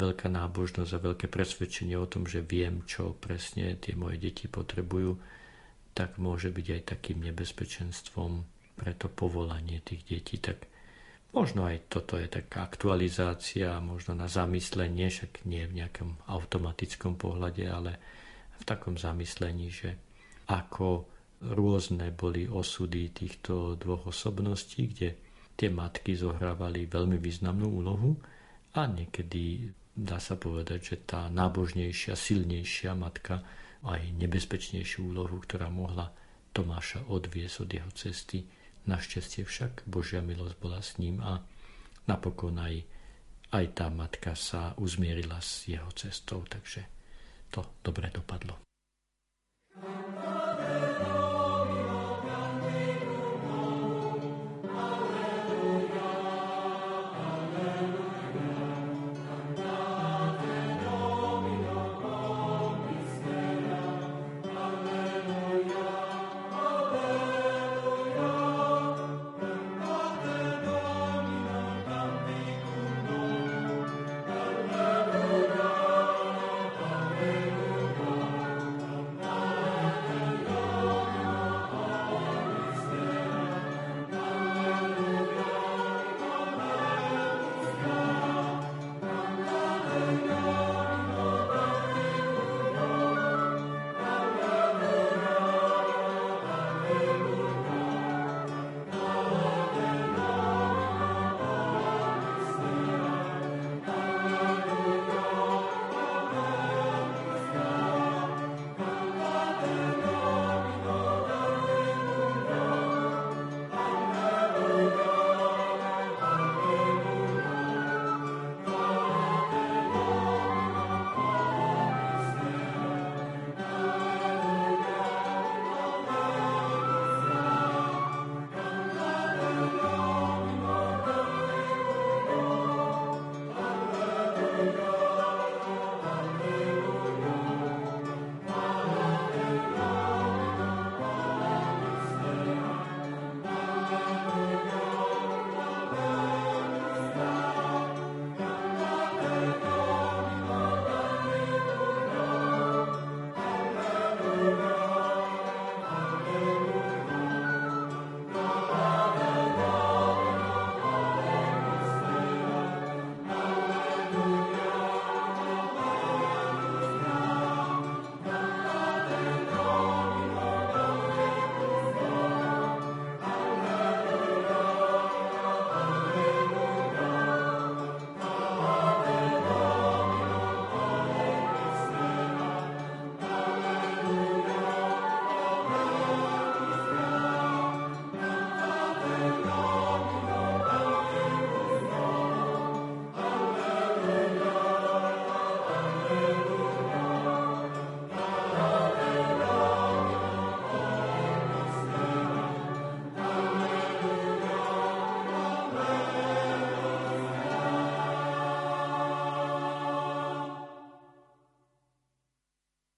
veľká 0.00 0.32
nábožnosť 0.32 0.90
a 0.96 1.04
veľké 1.12 1.26
presvedčenie 1.28 1.96
o 1.96 2.08
tom, 2.08 2.24
že 2.24 2.40
viem, 2.40 2.84
čo 2.88 3.16
presne 3.16 3.76
tie 3.76 3.92
moje 3.96 4.16
deti 4.16 4.48
potrebujú, 4.48 5.16
tak 5.96 6.20
môže 6.20 6.52
byť 6.52 6.66
aj 6.80 6.82
takým 6.96 7.24
nebezpečenstvom 7.24 8.55
pre 8.76 8.92
to 8.92 9.08
povolanie 9.08 9.80
tých 9.80 10.04
detí, 10.04 10.36
tak 10.36 10.68
možno 11.32 11.64
aj 11.66 11.88
toto 11.88 12.20
je 12.20 12.28
taká 12.28 12.68
aktualizácia, 12.68 13.80
možno 13.80 14.12
na 14.12 14.28
zamyslenie, 14.28 15.08
však 15.08 15.48
nie 15.48 15.64
v 15.64 15.82
nejakom 15.84 16.20
automatickom 16.28 17.16
pohľade, 17.16 17.64
ale 17.66 17.92
v 18.56 18.62
takom 18.64 19.00
zamyslení, 19.00 19.68
že 19.72 19.96
ako 20.48 21.08
rôzne 21.42 22.12
boli 22.16 22.48
osudy 22.48 23.12
týchto 23.12 23.76
dvoch 23.76 24.08
osobností, 24.08 24.88
kde 24.92 25.08
tie 25.56 25.68
matky 25.72 26.16
zohrávali 26.16 26.88
veľmi 26.88 27.16
významnú 27.20 27.68
úlohu 27.68 28.16
a 28.76 28.88
niekedy 28.88 29.72
dá 29.96 30.20
sa 30.20 30.36
povedať, 30.36 30.80
že 30.92 30.96
tá 31.08 31.32
nábožnejšia, 31.32 32.12
silnejšia 32.12 32.92
matka 32.92 33.40
aj 33.84 34.12
nebezpečnejšiu 34.20 35.16
úlohu, 35.16 35.40
ktorá 35.40 35.72
mohla 35.72 36.12
Tomáša 36.52 37.12
odviesť 37.12 37.56
od 37.64 37.68
jeho 37.68 37.90
cesty, 37.92 38.38
Našťastie 38.86 39.42
však 39.42 39.82
Božia 39.90 40.22
milosť 40.22 40.56
bola 40.62 40.78
s 40.78 40.94
ním 41.02 41.18
a 41.18 41.42
napokon 42.06 42.54
aj, 42.62 42.86
aj 43.50 43.64
tá 43.74 43.90
matka 43.90 44.38
sa 44.38 44.78
uzmierila 44.78 45.42
s 45.42 45.66
jeho 45.66 45.90
cestou, 45.94 46.46
takže 46.46 46.86
to 47.50 47.66
dobre 47.82 48.10
dopadlo. 48.14 48.62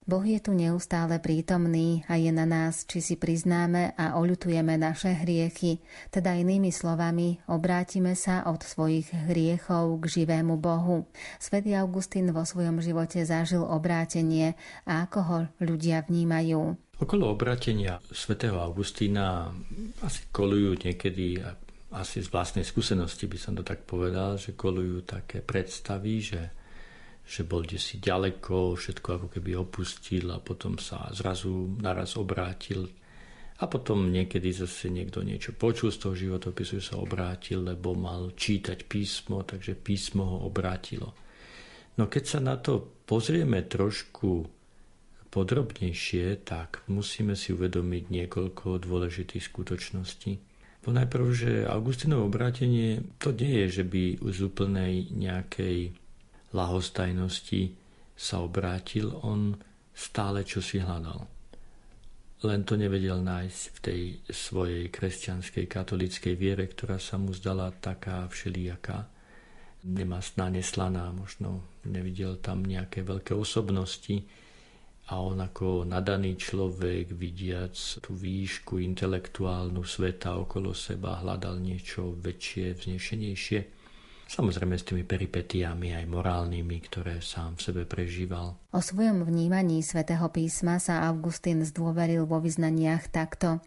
Boh 0.08 0.24
je 0.24 0.40
tu 0.40 0.56
neustále 0.56 1.20
prítomný 1.20 2.00
a 2.08 2.16
je 2.16 2.32
na 2.32 2.48
nás, 2.48 2.88
či 2.88 3.04
si 3.04 3.20
priznáme 3.20 3.92
a 3.92 4.16
oľutujeme 4.16 4.80
naše 4.80 5.12
hriechy, 5.12 5.84
teda 6.08 6.32
inými 6.32 6.72
slovami, 6.72 7.44
obrátime 7.44 8.16
sa 8.16 8.48
od 8.48 8.64
svojich 8.64 9.12
hriechov 9.28 10.00
k 10.00 10.24
živému 10.24 10.56
Bohu. 10.56 11.04
Svetý 11.36 11.76
Augustín 11.76 12.32
vo 12.32 12.48
svojom 12.48 12.80
živote 12.80 13.20
zažil 13.28 13.60
obrátenie 13.60 14.56
a 14.88 15.04
ako 15.04 15.18
ho 15.20 15.38
ľudia 15.60 16.00
vnímajú. 16.08 16.72
Okolo 17.04 17.28
obrátenia 17.28 18.00
svätého 18.08 18.56
Augustína 18.64 19.52
asi 20.00 20.24
kolujú 20.32 20.88
niekedy 20.88 21.36
asi 21.92 22.24
z 22.24 22.32
vlastnej 22.32 22.64
skúsenosti 22.64 23.28
by 23.28 23.36
som 23.36 23.52
to 23.56 23.60
tak 23.60 23.84
povedal, 23.84 24.40
že 24.40 24.56
kolujú 24.56 25.04
také 25.04 25.44
predstavy, 25.44 26.24
že 26.24 26.40
že 27.28 27.44
bol 27.44 27.60
si 27.76 28.00
ďaleko, 28.00 28.72
všetko 28.72 29.08
ako 29.20 29.26
keby 29.28 29.52
opustil 29.60 30.32
a 30.32 30.40
potom 30.40 30.80
sa 30.80 31.12
zrazu 31.12 31.76
naraz 31.76 32.16
obrátil 32.16 32.88
A 33.58 33.66
potom 33.66 34.14
niekedy 34.14 34.54
zase 34.54 34.86
niekto 34.86 35.26
niečo 35.26 35.50
počul 35.50 35.90
z 35.90 35.98
toho 35.98 36.14
životopisu, 36.14 36.78
sa 36.78 36.94
obrátil, 37.02 37.66
lebo 37.66 37.90
mal 37.90 38.30
čítať 38.38 38.86
písmo, 38.86 39.42
takže 39.42 39.74
písmo 39.74 40.24
ho 40.24 40.38
obrátilo. 40.46 41.10
No 41.98 42.06
keď 42.06 42.24
sa 42.24 42.38
na 42.38 42.54
to 42.54 43.02
pozrieme 43.02 43.66
trošku 43.66 44.46
podrobnejšie, 45.28 46.46
tak 46.46 46.86
musíme 46.86 47.34
si 47.34 47.50
uvedomiť 47.50 48.04
niekoľko 48.08 48.78
dôležitých 48.78 49.44
skutočností. 49.50 50.38
Po 50.78 50.94
najprv, 50.94 51.26
že 51.34 51.50
Augustinovo 51.66 52.30
obrátenie 52.30 53.02
to 53.18 53.34
nie 53.34 53.66
je, 53.66 53.82
že 53.82 53.84
by 53.84 54.22
z 54.22 54.38
úplnej 54.46 55.10
nejakej 55.10 55.98
lahostajnosti 56.52 57.76
sa 58.18 58.42
obrátil, 58.42 59.12
on 59.22 59.54
stále 59.94 60.42
čo 60.42 60.58
si 60.58 60.82
hľadal. 60.82 61.26
Len 62.38 62.62
to 62.62 62.78
nevedel 62.78 63.18
nájsť 63.18 63.62
v 63.74 63.78
tej 63.82 64.00
svojej 64.30 64.84
kresťanskej 64.94 65.66
katolíckej 65.66 66.34
viere, 66.38 66.70
ktorá 66.70 67.02
sa 67.02 67.18
mu 67.18 67.34
zdala 67.34 67.74
taká 67.74 68.30
všelijaká. 68.30 69.10
Nemastná, 69.82 70.46
neslaná, 70.46 71.10
možno 71.10 71.66
nevidel 71.82 72.38
tam 72.38 72.62
nejaké 72.62 73.02
veľké 73.02 73.34
osobnosti. 73.34 74.22
A 75.10 75.18
on 75.18 75.40
ako 75.42 75.82
nadaný 75.82 76.38
človek, 76.38 77.10
vidiac 77.10 77.74
tú 77.74 78.14
výšku 78.14 78.78
intelektuálnu 78.78 79.82
sveta 79.82 80.38
okolo 80.38 80.70
seba, 80.76 81.18
hľadal 81.18 81.58
niečo 81.58 82.14
väčšie, 82.22 82.66
vznešenejšie 82.78 83.77
Samozrejme 84.28 84.76
s 84.76 84.84
tými 84.84 85.08
peripetiami 85.08 85.96
aj 85.96 86.04
morálnymi, 86.04 86.76
ktoré 86.84 87.24
sám 87.24 87.56
v 87.56 87.64
sebe 87.64 87.82
prežíval. 87.88 88.60
O 88.76 88.80
svojom 88.84 89.24
vnímaní 89.24 89.80
svätého 89.80 90.28
písma 90.28 90.76
sa 90.76 91.08
Augustín 91.08 91.64
zdôveril 91.64 92.28
vo 92.28 92.36
vyznaniach 92.36 93.08
takto. 93.08 93.64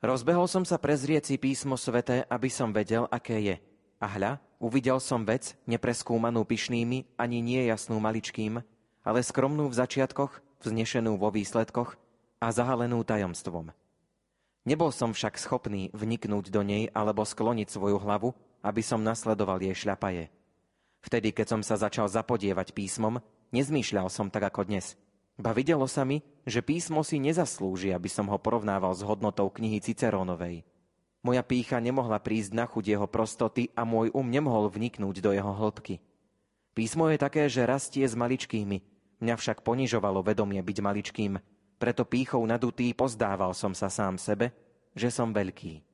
Rozbehol 0.00 0.48
som 0.48 0.64
sa 0.64 0.80
prezrieť 0.80 1.28
si 1.28 1.36
písmo 1.36 1.76
sveté, 1.76 2.24
aby 2.32 2.48
som 2.48 2.72
vedel, 2.72 3.04
aké 3.12 3.36
je. 3.40 3.56
A 4.00 4.06
hľa, 4.16 4.40
uvidel 4.60 4.96
som 4.96 5.28
vec, 5.28 5.56
nepreskúmanú 5.68 6.44
pyšnými, 6.48 7.20
ani 7.20 7.44
nie 7.44 7.68
jasnú 7.68 8.00
maličkým, 8.00 8.64
ale 9.04 9.20
skromnú 9.20 9.68
v 9.68 9.76
začiatkoch, 9.76 10.40
vznešenú 10.64 11.20
vo 11.20 11.28
výsledkoch 11.28 12.00
a 12.40 12.46
zahalenú 12.48 13.04
tajomstvom. 13.04 13.76
Nebol 14.64 14.88
som 14.88 15.12
však 15.12 15.36
schopný 15.36 15.92
vniknúť 15.92 16.48
do 16.48 16.64
nej 16.64 16.88
alebo 16.96 17.28
skloniť 17.28 17.68
svoju 17.68 18.00
hlavu, 18.00 18.32
aby 18.64 18.80
som 18.80 19.04
nasledoval 19.04 19.60
jej 19.60 19.76
šľapaje. 19.76 20.32
Vtedy, 21.04 21.36
keď 21.36 21.46
som 21.52 21.60
sa 21.60 21.76
začal 21.76 22.08
zapodievať 22.08 22.72
písmom, 22.72 23.20
nezmýšľal 23.52 24.08
som 24.08 24.32
tak 24.32 24.48
ako 24.48 24.64
dnes. 24.64 24.96
Ba 25.36 25.52
videlo 25.52 25.84
sa 25.84 26.08
mi, 26.08 26.24
že 26.48 26.64
písmo 26.64 27.04
si 27.04 27.20
nezaslúži, 27.20 27.92
aby 27.92 28.08
som 28.08 28.24
ho 28.32 28.40
porovnával 28.40 28.96
s 28.96 29.04
hodnotou 29.04 29.52
knihy 29.52 29.84
Cicerónovej. 29.84 30.64
Moja 31.20 31.44
pícha 31.44 31.76
nemohla 31.76 32.20
prísť 32.24 32.56
na 32.56 32.64
chuť 32.64 32.84
jeho 32.96 33.06
prostoty 33.08 33.68
a 33.76 33.84
môj 33.84 34.08
um 34.16 34.24
nemohol 34.24 34.72
vniknúť 34.72 35.20
do 35.20 35.30
jeho 35.36 35.52
hĺbky. 35.52 36.00
Písmo 36.72 37.12
je 37.12 37.20
také, 37.20 37.52
že 37.52 37.68
rastie 37.68 38.08
s 38.08 38.16
maličkými. 38.16 38.80
Mňa 39.20 39.34
však 39.36 39.60
ponižovalo 39.64 40.24
vedomie 40.24 40.60
byť 40.60 40.78
maličkým, 40.80 41.32
preto 41.78 42.08
pýchou 42.08 42.40
nadutý 42.48 42.94
pozdával 42.96 43.52
som 43.52 43.76
sa 43.76 43.92
sám 43.92 44.16
sebe, 44.16 44.54
že 44.94 45.10
som 45.10 45.34
veľký. 45.34 45.93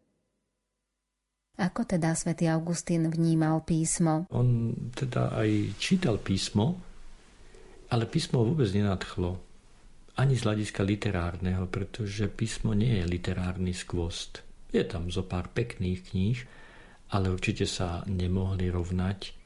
Ako 1.61 1.85
teda 1.85 2.17
svätý 2.17 2.49
Augustín 2.49 3.13
vnímal 3.13 3.61
písmo? 3.69 4.25
On 4.33 4.73
teda 4.97 5.37
aj 5.37 5.77
čítal 5.77 6.17
písmo, 6.17 6.81
ale 7.93 8.09
písmo 8.09 8.41
vôbec 8.49 8.73
nenadchlo. 8.73 9.37
Ani 10.17 10.41
z 10.41 10.49
hľadiska 10.49 10.81
literárneho, 10.81 11.69
pretože 11.69 12.33
písmo 12.33 12.73
nie 12.73 12.97
je 12.97 13.05
literárny 13.05 13.77
skvost. 13.77 14.41
Je 14.73 14.81
tam 14.89 15.13
zo 15.13 15.21
pár 15.29 15.53
pekných 15.53 16.01
kníž, 16.09 16.49
ale 17.13 17.29
určite 17.29 17.69
sa 17.69 18.09
nemohli 18.09 18.73
rovnať 18.73 19.37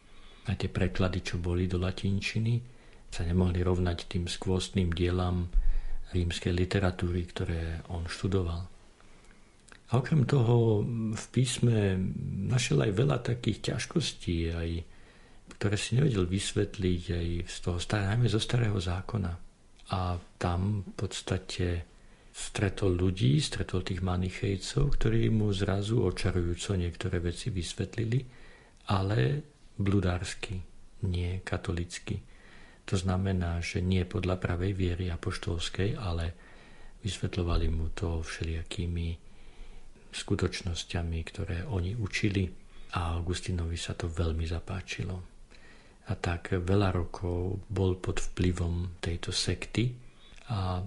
aj 0.46 0.55
tie 0.55 0.70
preklady, 0.70 1.18
čo 1.24 1.42
boli 1.42 1.66
do 1.66 1.83
latinčiny, 1.83 2.62
sa 3.11 3.27
nemohli 3.27 3.59
rovnať 3.59 4.07
tým 4.07 4.31
skvostným 4.31 4.94
dielam 4.94 5.50
rímskej 6.14 6.55
literatúry, 6.55 7.27
ktoré 7.27 7.83
on 7.90 8.07
študoval. 8.07 8.74
A 9.92 10.01
okrem 10.01 10.25
toho 10.25 10.81
v 11.12 11.25
písme 11.29 12.01
našiel 12.49 12.88
aj 12.88 12.92
veľa 12.97 13.18
takých 13.20 13.75
ťažkostí, 13.75 14.37
aj, 14.57 14.70
ktoré 15.61 15.77
si 15.77 16.01
nevedel 16.01 16.25
vysvetliť 16.25 17.03
aj 17.12 17.29
z 17.44 17.57
toho 17.61 17.79
najmä 17.79 18.27
zo 18.33 18.40
starého 18.40 18.81
zákona. 18.81 19.33
A 19.92 20.16
tam 20.40 20.81
v 20.88 20.92
podstate 20.97 21.66
stretol 22.35 22.97
ľudí, 22.97 23.38
stretol 23.38 23.87
tých 23.87 24.01
manichejcov, 24.01 24.99
ktorí 24.99 25.31
mu 25.31 25.53
zrazu 25.55 26.03
očarujúco 26.03 26.75
niektoré 26.75 27.23
veci 27.23 27.53
vysvetlili, 27.53 28.18
ale 28.90 29.18
bludársky, 29.79 30.59
nie 31.07 31.44
katolicky. 31.47 32.18
To 32.85 32.97
znamená, 32.99 33.61
že 33.61 33.85
nie 33.85 34.03
podľa 34.09 34.40
pravej 34.40 34.73
viery 34.75 35.07
apoštolskej, 35.14 35.94
ale 35.94 36.35
vysvetľovali 37.05 37.66
mu 37.70 37.92
to 37.94 38.25
všelijakými 38.25 39.09
skutočnosťami, 40.14 41.18
ktoré 41.27 41.66
oni 41.66 41.98
učili 41.98 42.46
a 42.94 43.18
Augustinovi 43.18 43.74
sa 43.74 43.98
to 43.98 44.07
veľmi 44.07 44.46
zapáčilo. 44.46 45.16
A 46.05 46.12
tak 46.14 46.55
veľa 46.55 46.94
rokov 46.94 47.64
bol 47.66 47.98
pod 47.98 48.20
vplyvom 48.20 49.00
tejto 49.03 49.35
sekty 49.35 49.90
a 50.53 50.79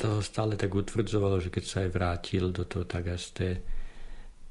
to 0.00 0.24
stále 0.24 0.56
tak 0.56 0.72
utvrdzovalo, 0.72 1.44
že 1.44 1.52
keď 1.52 1.64
sa 1.66 1.78
aj 1.84 1.90
vrátil 1.92 2.48
do 2.48 2.64
toho 2.64 2.88
Tagaste, 2.88 3.60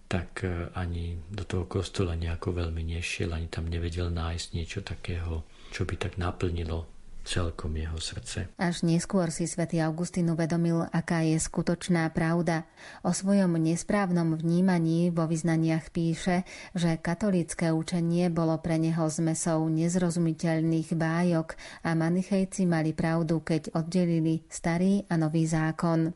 tak 0.06 0.46
e, 0.46 0.70
ani 0.78 1.18
do 1.26 1.42
toho 1.42 1.66
kostola 1.66 2.14
nejako 2.14 2.54
veľmi 2.54 2.86
nešiel, 2.86 3.34
ani 3.34 3.50
tam 3.50 3.66
nevedel 3.66 4.14
nájsť 4.14 4.48
niečo 4.54 4.86
takého, 4.86 5.42
čo 5.74 5.90
by 5.90 5.96
tak 5.98 6.22
naplnilo 6.22 6.99
celkom 7.24 7.76
jeho 7.78 8.00
srdce. 8.02 8.50
Až 8.58 8.82
neskôr 8.82 9.30
si 9.30 9.46
svätý 9.46 9.80
Augustín 9.84 10.32
uvedomil, 10.34 10.88
aká 10.90 11.22
je 11.22 11.38
skutočná 11.38 12.10
pravda. 12.10 12.66
O 13.06 13.14
svojom 13.14 13.56
nesprávnom 13.60 14.34
vnímaní 14.34 15.14
vo 15.14 15.30
vyznaniach 15.30 15.94
píše, 15.94 16.48
že 16.74 16.98
katolícke 16.98 17.70
učenie 17.70 18.34
bolo 18.34 18.58
pre 18.60 18.82
neho 18.82 19.06
zmesou 19.12 19.68
nezrozumiteľných 19.70 20.90
bájok 20.96 21.56
a 21.86 21.94
manichejci 21.94 22.66
mali 22.66 22.96
pravdu, 22.98 23.44
keď 23.44 23.76
oddelili 23.78 24.44
starý 24.50 25.06
a 25.10 25.20
nový 25.20 25.46
zákon. 25.46 26.14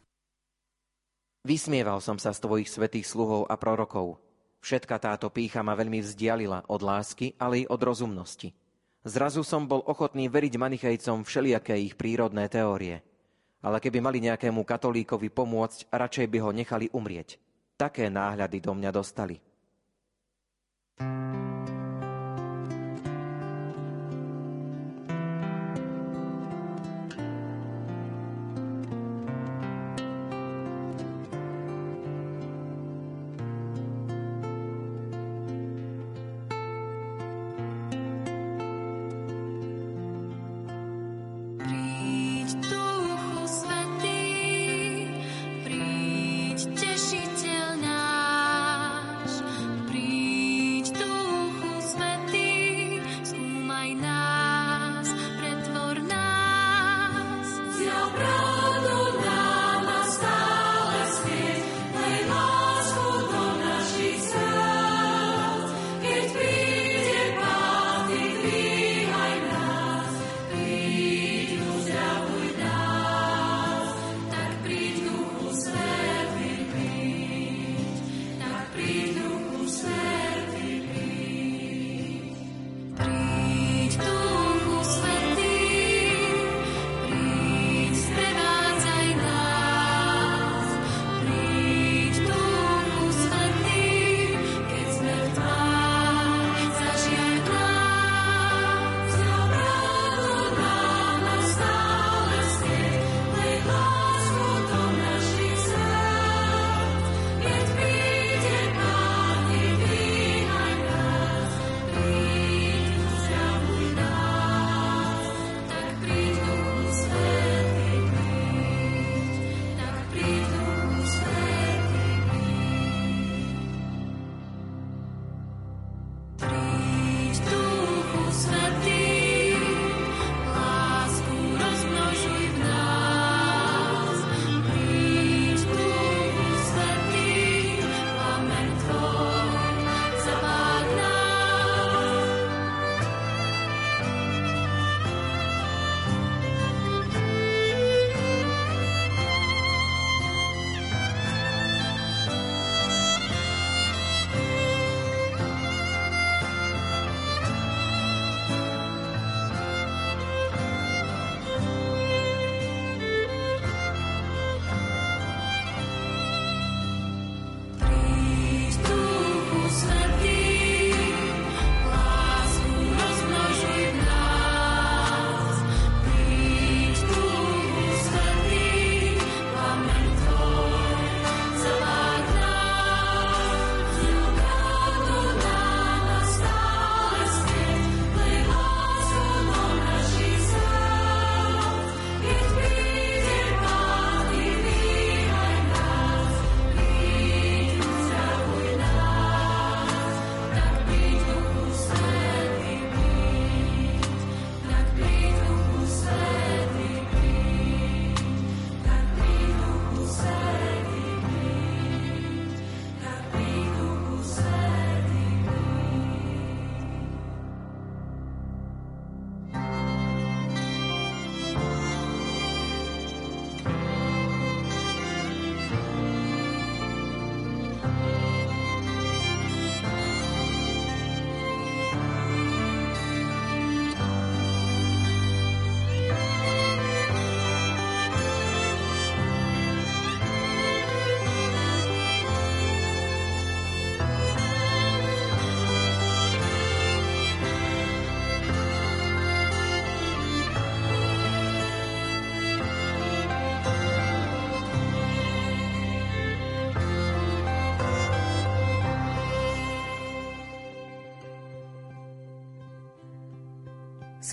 Vysmieval 1.44 2.00
som 2.00 2.16
sa 2.16 2.32
z 2.32 2.40
tvojich 2.40 2.72
svetých 2.72 3.04
sluhov 3.04 3.52
a 3.52 3.60
prorokov. 3.60 4.24
Všetka 4.64 4.96
táto 4.96 5.28
pícha 5.28 5.60
ma 5.60 5.76
veľmi 5.76 6.00
vzdialila 6.00 6.72
od 6.72 6.80
lásky, 6.80 7.36
ale 7.36 7.68
i 7.68 7.70
od 7.70 7.84
rozumnosti. 7.84 8.63
Zrazu 9.04 9.44
som 9.44 9.68
bol 9.68 9.84
ochotný 9.84 10.32
veriť 10.32 10.56
manichejcom 10.56 11.28
všelijaké 11.28 11.76
ich 11.76 12.00
prírodné 12.00 12.48
teórie. 12.48 13.04
Ale 13.60 13.84
keby 13.84 14.00
mali 14.00 14.24
nejakému 14.24 14.64
katolíkovi 14.64 15.28
pomôcť, 15.28 15.92
radšej 15.92 16.28
by 16.32 16.38
ho 16.40 16.52
nechali 16.56 16.88
umrieť. 16.92 17.36
Také 17.76 18.08
náhľady 18.08 18.64
do 18.64 18.72
mňa 18.72 18.92
dostali. 18.96 19.44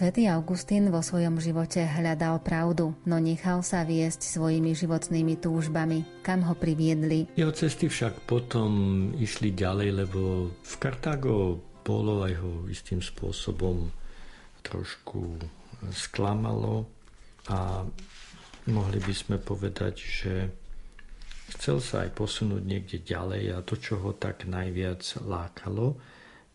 Svetý 0.01 0.33
Augustín 0.33 0.89
vo 0.89 1.05
svojom 1.05 1.45
živote 1.45 1.85
hľadal 1.85 2.41
pravdu, 2.41 2.97
no 3.05 3.21
nechal 3.21 3.61
sa 3.61 3.85
viesť 3.85 4.33
svojimi 4.33 4.73
životnými 4.73 5.37
túžbami, 5.37 6.25
kam 6.25 6.41
ho 6.41 6.57
priviedli. 6.57 7.29
Jeho 7.37 7.53
cesty 7.53 7.85
však 7.85 8.25
potom 8.25 8.73
išli 9.21 9.53
ďalej, 9.53 9.89
lebo 10.01 10.49
v 10.57 10.75
Kartágo 10.81 11.61
bolo 11.85 12.25
aj 12.25 12.33
ho 12.33 12.65
istým 12.73 13.05
spôsobom 13.05 13.93
trošku 14.65 15.37
sklamalo 15.93 16.89
a 17.53 17.85
mohli 18.73 19.05
by 19.05 19.13
sme 19.13 19.37
povedať, 19.37 20.01
že 20.01 20.49
chcel 21.61 21.77
sa 21.85 22.09
aj 22.09 22.17
posunúť 22.17 22.63
niekde 22.65 23.05
ďalej 23.05 23.53
a 23.53 23.61
to, 23.61 23.77
čo 23.77 24.01
ho 24.01 24.17
tak 24.17 24.49
najviac 24.49 25.05
lákalo, 25.29 26.01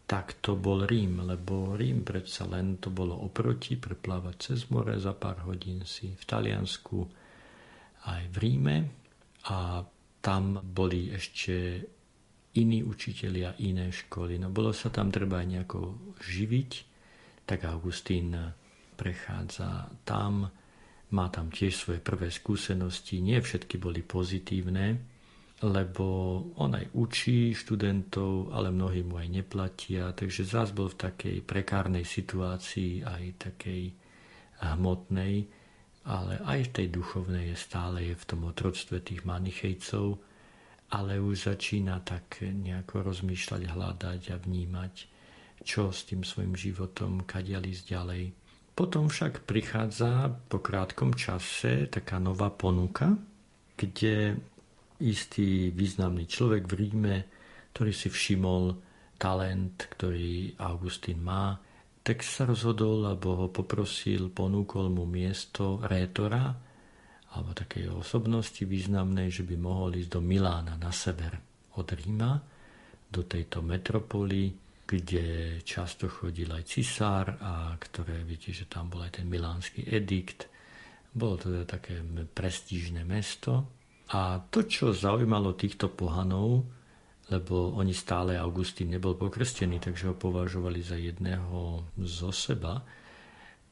tak 0.06 0.38
to 0.38 0.54
bol 0.54 0.86
Rím, 0.86 1.26
lebo 1.26 1.74
Rím 1.74 2.06
predsa 2.06 2.46
len 2.46 2.78
to 2.78 2.94
bolo 2.94 3.18
oproti, 3.26 3.74
preplávať 3.74 4.36
cez 4.54 4.70
more 4.70 4.94
za 5.02 5.18
pár 5.18 5.50
hodín 5.50 5.82
si 5.82 6.14
v 6.14 6.24
Taliansku 6.24 6.98
aj 8.06 8.22
v 8.30 8.36
Ríme. 8.38 8.78
A 9.50 9.82
tam 10.22 10.62
boli 10.62 11.10
ešte 11.14 11.82
iní 12.58 12.82
učitelia, 12.86 13.58
iné 13.62 13.90
školy. 13.90 14.38
No 14.38 14.54
bolo 14.54 14.74
sa 14.74 14.94
tam 14.94 15.10
treba 15.10 15.42
aj 15.42 15.48
nejako 15.50 15.80
živiť, 16.22 16.72
tak 17.46 17.66
Augustín 17.66 18.34
prechádza 18.96 19.90
tam, 20.08 20.50
má 21.14 21.26
tam 21.30 21.54
tiež 21.54 21.74
svoje 21.78 22.00
prvé 22.02 22.34
skúsenosti, 22.34 23.22
nie 23.22 23.38
všetky 23.38 23.78
boli 23.78 24.02
pozitívne, 24.02 25.15
lebo 25.64 26.06
on 26.60 26.76
aj 26.76 26.92
učí 27.00 27.56
študentov, 27.56 28.52
ale 28.52 28.76
mnohí 28.76 29.08
mu 29.08 29.16
aj 29.16 29.30
neplatia, 29.32 30.12
takže 30.12 30.44
zás 30.44 30.76
bol 30.76 30.92
v 30.92 31.00
takej 31.08 31.38
prekárnej 31.48 32.04
situácii, 32.04 33.08
aj 33.08 33.24
takej 33.40 33.84
hmotnej, 34.76 35.48
ale 36.06 36.34
aj 36.44 36.60
v 36.70 36.74
tej 36.76 36.88
duchovnej 36.92 37.56
je 37.56 37.58
stále 37.58 38.04
je 38.04 38.16
v 38.20 38.28
tom 38.28 38.52
otroctve 38.52 39.00
tých 39.00 39.24
manichejcov, 39.24 40.20
ale 40.92 41.18
už 41.24 41.50
začína 41.50 42.04
tak 42.04 42.44
nejako 42.44 43.10
rozmýšľať, 43.10 43.62
hľadať 43.66 44.22
a 44.32 44.38
vnímať, 44.38 44.94
čo 45.66 45.90
s 45.90 46.06
tým 46.06 46.22
svojim 46.22 46.54
životom, 46.54 47.24
kadiaľ 47.26 47.64
ísť 47.72 47.84
ďalej. 47.90 48.24
Potom 48.76 49.08
však 49.08 49.48
prichádza 49.48 50.36
po 50.52 50.60
krátkom 50.60 51.16
čase 51.16 51.88
taká 51.88 52.20
nová 52.20 52.52
ponuka, 52.52 53.16
kde 53.80 54.36
istý 55.04 55.72
významný 55.76 56.28
človek 56.30 56.64
v 56.68 56.74
Ríme, 56.74 57.16
ktorý 57.76 57.92
si 57.92 58.08
všimol 58.08 58.64
talent, 59.20 59.92
ktorý 59.92 60.56
Augustín 60.60 61.24
má, 61.24 61.60
tak 62.06 62.22
sa 62.22 62.46
rozhodol, 62.46 63.04
alebo 63.04 63.36
ho 63.36 63.48
poprosil, 63.50 64.30
ponúkol 64.30 64.94
mu 64.94 65.10
miesto 65.10 65.82
rétora, 65.84 66.54
alebo 67.36 67.52
takej 67.52 67.92
osobnosti 67.92 68.64
významnej, 68.64 69.28
že 69.28 69.44
by 69.44 69.56
mohol 69.60 70.00
ísť 70.00 70.10
do 70.16 70.22
Milána 70.24 70.80
na 70.80 70.94
sever 70.94 71.36
od 71.76 71.88
Ríma, 71.92 72.40
do 73.12 73.28
tejto 73.28 73.60
metropoly, 73.60 74.54
kde 74.86 75.60
často 75.66 76.08
chodil 76.08 76.48
aj 76.54 76.64
cisár 76.70 77.42
a 77.42 77.74
ktoré, 77.76 78.22
viete, 78.22 78.54
že 78.54 78.70
tam 78.70 78.88
bol 78.88 79.02
aj 79.02 79.20
ten 79.20 79.26
milánsky 79.26 79.82
edikt. 79.90 80.46
Bolo 81.10 81.42
to 81.42 81.50
teda 81.50 81.66
také 81.66 82.06
prestížne 82.32 83.02
mesto 83.02 83.75
a 84.14 84.38
to, 84.54 84.70
čo 84.70 84.94
zaujímalo 84.94 85.58
týchto 85.58 85.90
pohanov, 85.90 86.62
lebo 87.34 87.74
oni 87.74 87.90
stále, 87.90 88.38
Augustín 88.38 88.94
nebol 88.94 89.18
pokrstený, 89.18 89.82
takže 89.82 90.14
ho 90.14 90.16
považovali 90.16 90.78
za 90.86 90.94
jedného 90.94 91.82
zo 91.98 92.30
seba, 92.30 92.86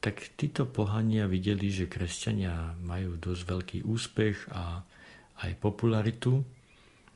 tak 0.02 0.34
títo 0.34 0.66
pohania 0.66 1.30
videli, 1.30 1.70
že 1.70 1.88
kresťania 1.88 2.76
majú 2.82 3.16
dosť 3.16 3.42
veľký 3.46 3.78
úspech 3.86 4.50
a 4.52 4.82
aj 5.46 5.52
popularitu. 5.62 6.44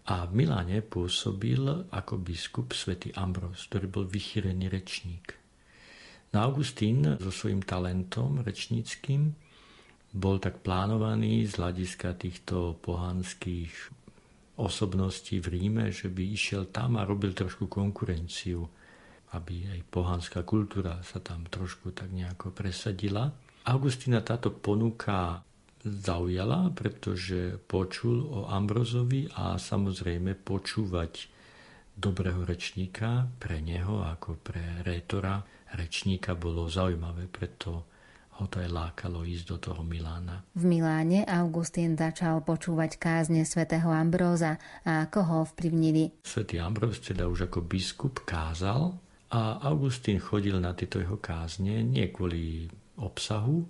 A 0.09 0.25
v 0.25 0.41
Miláne 0.41 0.81
pôsobil 0.81 1.61
ako 1.93 2.17
biskup 2.17 2.73
svätý 2.73 3.13
Ambros, 3.13 3.69
ktorý 3.69 3.87
bol 3.93 4.05
vychýrený 4.09 4.73
rečník. 4.73 5.37
No 6.33 6.49
Augustín 6.49 7.05
so 7.21 7.29
svojím 7.29 7.61
talentom 7.61 8.41
rečníckým 8.41 9.37
bol 10.13 10.41
tak 10.41 10.65
plánovaný 10.65 11.45
z 11.45 11.61
hľadiska 11.61 12.17
týchto 12.17 12.81
pohanských 12.81 13.73
osobností 14.59 15.39
v 15.39 15.47
Ríme, 15.55 15.85
že 15.95 16.11
by 16.11 16.23
išiel 16.35 16.73
tam 16.73 16.99
a 16.99 17.07
robil 17.07 17.37
trošku 17.37 17.71
konkurenciu, 17.71 18.67
aby 19.37 19.69
aj 19.71 19.81
pohanská 19.93 20.43
kultúra 20.43 20.99
sa 21.05 21.21
tam 21.21 21.47
trošku 21.47 21.93
tak 21.93 22.11
nejako 22.11 22.51
presadila. 22.51 23.31
Augustina 23.69 24.25
táto 24.25 24.51
ponuka 24.51 25.45
zaujala, 25.85 26.75
pretože 26.75 27.61
počul 27.69 28.25
o 28.25 28.41
Ambrozovi 28.51 29.31
a 29.39 29.55
samozrejme 29.61 30.35
počúvať 30.35 31.31
dobrého 31.95 32.43
rečníka 32.43 33.27
pre 33.39 33.63
neho 33.63 34.03
ako 34.03 34.39
pre 34.43 34.83
rétora 34.83 35.43
rečníka 35.75 36.35
bolo 36.39 36.71
zaujímavé, 36.71 37.27
preto 37.31 37.98
ho 38.39 38.47
to 38.47 38.63
aj 38.63 38.71
lákalo 38.71 39.27
ísť 39.27 39.45
do 39.51 39.57
toho 39.59 39.83
Milána. 39.83 40.47
V 40.55 40.63
Miláne 40.63 41.27
Augustín 41.27 41.99
začal 41.99 42.39
počúvať 42.47 42.95
kázne 42.95 43.43
svätého 43.43 43.91
Ambróza 43.91 44.63
a 44.87 45.11
ako 45.11 45.21
ho 45.27 45.39
vplyvnili. 45.55 46.23
Svetý 46.23 46.63
Ambróz 46.63 47.03
teda 47.03 47.27
už 47.27 47.51
ako 47.51 47.67
biskup 47.67 48.23
kázal 48.23 48.95
a 49.35 49.59
Augustín 49.67 50.23
chodil 50.23 50.55
na 50.63 50.71
tieto 50.73 51.03
jeho 51.03 51.19
kázne 51.19 51.83
nie 51.83 52.07
kvôli 52.15 52.71
obsahu, 53.03 53.67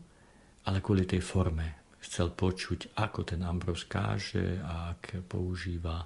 ale 0.69 0.85
kvôli 0.85 1.09
tej 1.09 1.25
forme. 1.25 1.97
Chcel 2.05 2.37
počuť, 2.37 2.95
ako 3.01 3.25
ten 3.25 3.41
Ambróz 3.43 3.89
káže 3.89 4.61
a 4.61 4.93
ak 4.95 5.25
používa 5.27 6.05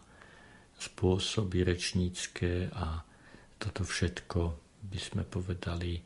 spôsoby 0.78 1.66
rečnícke 1.66 2.70
a 2.72 3.02
toto 3.58 3.82
všetko 3.82 4.40
by 4.82 4.98
sme 4.98 5.22
povedali 5.26 5.98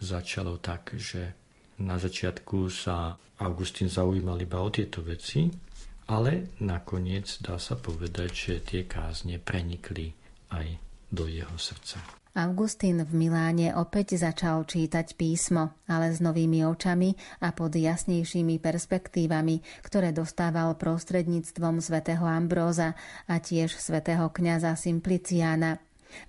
začalo 0.00 0.58
tak, 0.58 0.98
že 0.98 1.43
na 1.80 1.98
začiatku 1.98 2.70
sa 2.70 3.18
Augustín 3.42 3.90
zaujímal 3.90 4.38
iba 4.42 4.62
o 4.62 4.70
tieto 4.70 5.02
veci, 5.02 5.50
ale 6.06 6.54
nakoniec 6.60 7.40
dá 7.40 7.56
sa 7.56 7.74
povedať, 7.74 8.30
že 8.30 8.54
tie 8.62 8.82
kázne 8.84 9.40
prenikli 9.40 10.12
aj 10.52 10.78
do 11.10 11.26
jeho 11.26 11.56
srdca. 11.56 11.98
Augustín 12.34 12.98
v 13.06 13.14
Miláne 13.14 13.78
opäť 13.78 14.18
začal 14.18 14.66
čítať 14.66 15.14
písmo, 15.14 15.78
ale 15.86 16.10
s 16.10 16.18
novými 16.18 16.66
očami 16.66 17.14
a 17.38 17.54
pod 17.54 17.78
jasnejšími 17.78 18.58
perspektívami, 18.58 19.62
ktoré 19.86 20.10
dostával 20.10 20.74
prostredníctvom 20.74 21.78
svätého 21.78 22.26
Ambróza 22.26 22.98
a 23.30 23.38
tiež 23.38 23.78
svätého 23.78 24.26
kňaza 24.34 24.74
Simpliciána. 24.74 25.78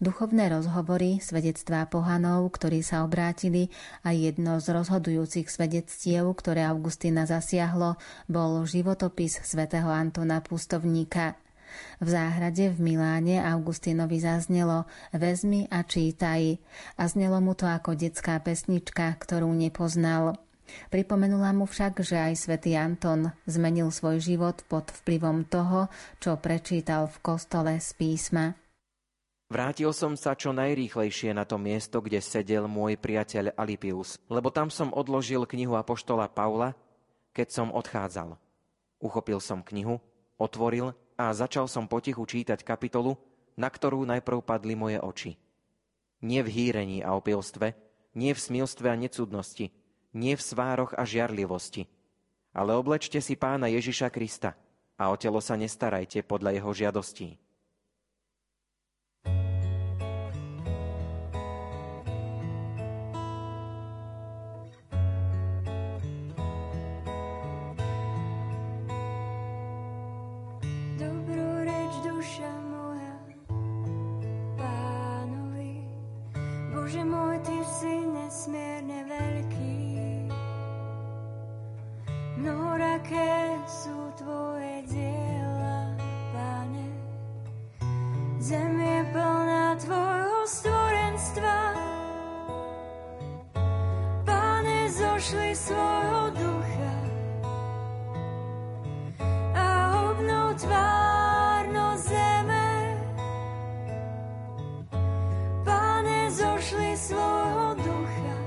Duchovné 0.02 0.52
rozhovory, 0.52 1.24
svedectvá 1.24 1.88
pohanov, 1.88 2.52
ktorí 2.54 2.84
sa 2.84 3.04
obrátili 3.08 3.72
a 4.04 4.12
jedno 4.12 4.60
z 4.60 4.76
rozhodujúcich 4.76 5.48
svedectiev, 5.48 6.28
ktoré 6.36 6.68
Augustína 6.68 7.24
zasiahlo, 7.24 7.96
bol 8.28 8.66
životopis 8.68 9.40
svätého 9.44 9.88
Antona 9.88 10.44
Pustovníka. 10.44 11.40
V 12.00 12.08
záhrade 12.08 12.72
v 12.72 12.80
Miláne 12.80 13.44
Augustínovi 13.44 14.24
zaznelo 14.24 14.88
Vezmi 15.12 15.68
a 15.68 15.84
čítaj 15.84 16.56
a 16.96 17.04
znelo 17.08 17.44
mu 17.44 17.52
to 17.52 17.68
ako 17.68 18.00
detská 18.00 18.40
pesnička, 18.40 19.12
ktorú 19.20 19.52
nepoznal. 19.52 20.40
Pripomenula 20.90 21.54
mu 21.54 21.70
však, 21.70 22.02
že 22.02 22.18
aj 22.18 22.34
svätý 22.42 22.74
Anton 22.74 23.30
zmenil 23.46 23.94
svoj 23.94 24.18
život 24.18 24.66
pod 24.66 24.90
vplyvom 25.04 25.46
toho, 25.46 25.94
čo 26.18 26.42
prečítal 26.42 27.06
v 27.06 27.18
kostole 27.22 27.78
z 27.78 27.90
písma. 27.94 28.58
Vrátil 29.46 29.94
som 29.94 30.18
sa 30.18 30.34
čo 30.34 30.50
najrýchlejšie 30.58 31.30
na 31.38 31.46
to 31.46 31.62
miesto, 31.62 32.02
kde 32.02 32.18
sedel 32.18 32.66
môj 32.66 32.98
priateľ 32.98 33.54
Alipius, 33.54 34.18
lebo 34.26 34.50
tam 34.50 34.74
som 34.74 34.90
odložil 34.90 35.46
knihu 35.46 35.78
Apoštola 35.78 36.26
Paula, 36.34 36.74
keď 37.30 37.54
som 37.54 37.68
odchádzal. 37.70 38.42
Uchopil 38.98 39.38
som 39.38 39.62
knihu, 39.62 40.02
otvoril 40.42 40.98
a 41.14 41.30
začal 41.30 41.70
som 41.70 41.86
potichu 41.86 42.26
čítať 42.26 42.66
kapitolu, 42.66 43.22
na 43.54 43.70
ktorú 43.70 44.02
najprv 44.10 44.42
padli 44.42 44.74
moje 44.74 44.98
oči. 44.98 45.32
Nie 46.26 46.42
v 46.42 46.50
hýrení 46.50 47.06
a 47.06 47.14
opilstve, 47.14 47.78
nie 48.18 48.34
v 48.34 48.42
smilstve 48.42 48.90
a 48.90 48.98
necudnosti, 48.98 49.70
nie 50.18 50.34
v 50.34 50.42
svároch 50.42 50.98
a 50.98 51.06
žiarlivosti, 51.06 51.86
ale 52.50 52.74
oblečte 52.74 53.22
si 53.22 53.38
pána 53.38 53.70
Ježiša 53.70 54.10
Krista 54.10 54.58
a 54.98 55.14
o 55.14 55.16
telo 55.22 55.38
sa 55.38 55.54
nestarajte 55.54 56.26
podľa 56.26 56.58
jeho 56.58 56.72
žiadostí 56.74 57.45
svojho 95.66 96.30
ducha 96.38 96.94
a 99.58 99.68
obnov 100.14 100.54
tvárno 100.62 101.98
zeme. 101.98 102.70
Pane, 105.66 106.30
zošli 106.30 106.94
svojho 106.94 107.82
ducha 107.82 108.38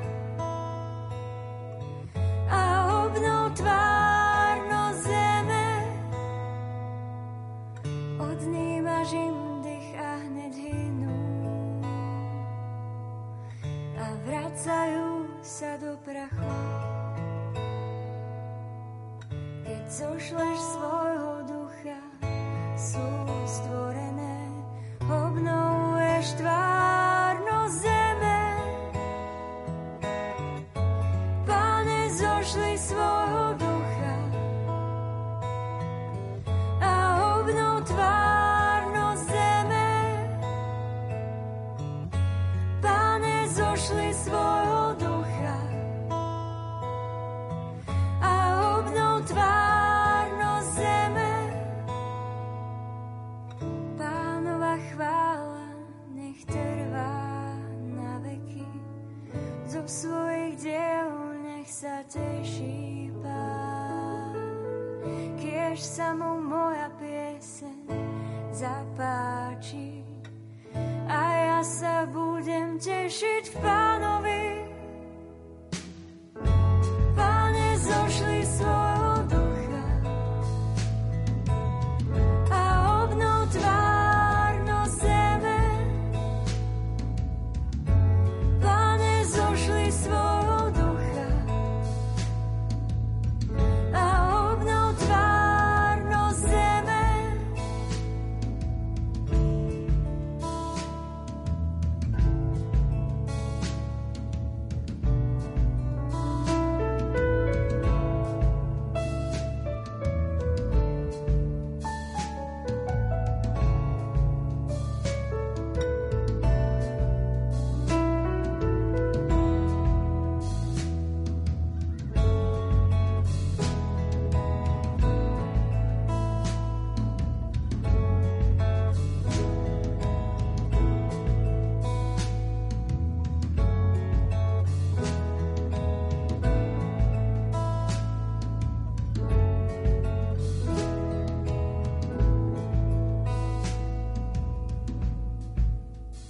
a 2.54 2.62
obnov 3.02 3.50
tvárno 3.58 4.82
zeme. 5.02 5.66
Odnímaš 8.22 9.10
im 9.10 9.38
dých 9.66 9.90
a 9.98 10.10
hneď 10.22 10.54
hynú 10.54 11.18
a 13.98 14.06
vracajú 14.22 15.26
sa 15.42 15.74
do 15.82 15.98
prachu. 16.06 16.37
Zošleš 19.98 20.58
svojho 20.78 21.42
ducha, 21.50 21.98
sú 22.78 23.02
stvorené, 23.50 24.38
obnovuješ 25.10 26.38
tvárno 26.38 26.57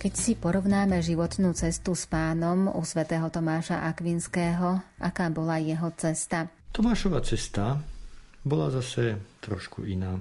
Keď 0.09 0.17
si 0.17 0.41
porovnáme 0.41 1.05
životnú 1.05 1.53
cestu 1.53 1.93
s 1.93 2.09
pánom 2.09 2.73
u 2.73 2.81
svätého 2.81 3.29
Tomáša 3.29 3.85
Akvinského, 3.93 4.81
aká 4.97 5.29
bola 5.29 5.61
jeho 5.61 5.93
cesta? 6.01 6.49
Tomášova 6.73 7.21
cesta 7.21 7.77
bola 8.41 8.73
zase 8.73 9.21
trošku 9.45 9.85
iná. 9.85 10.17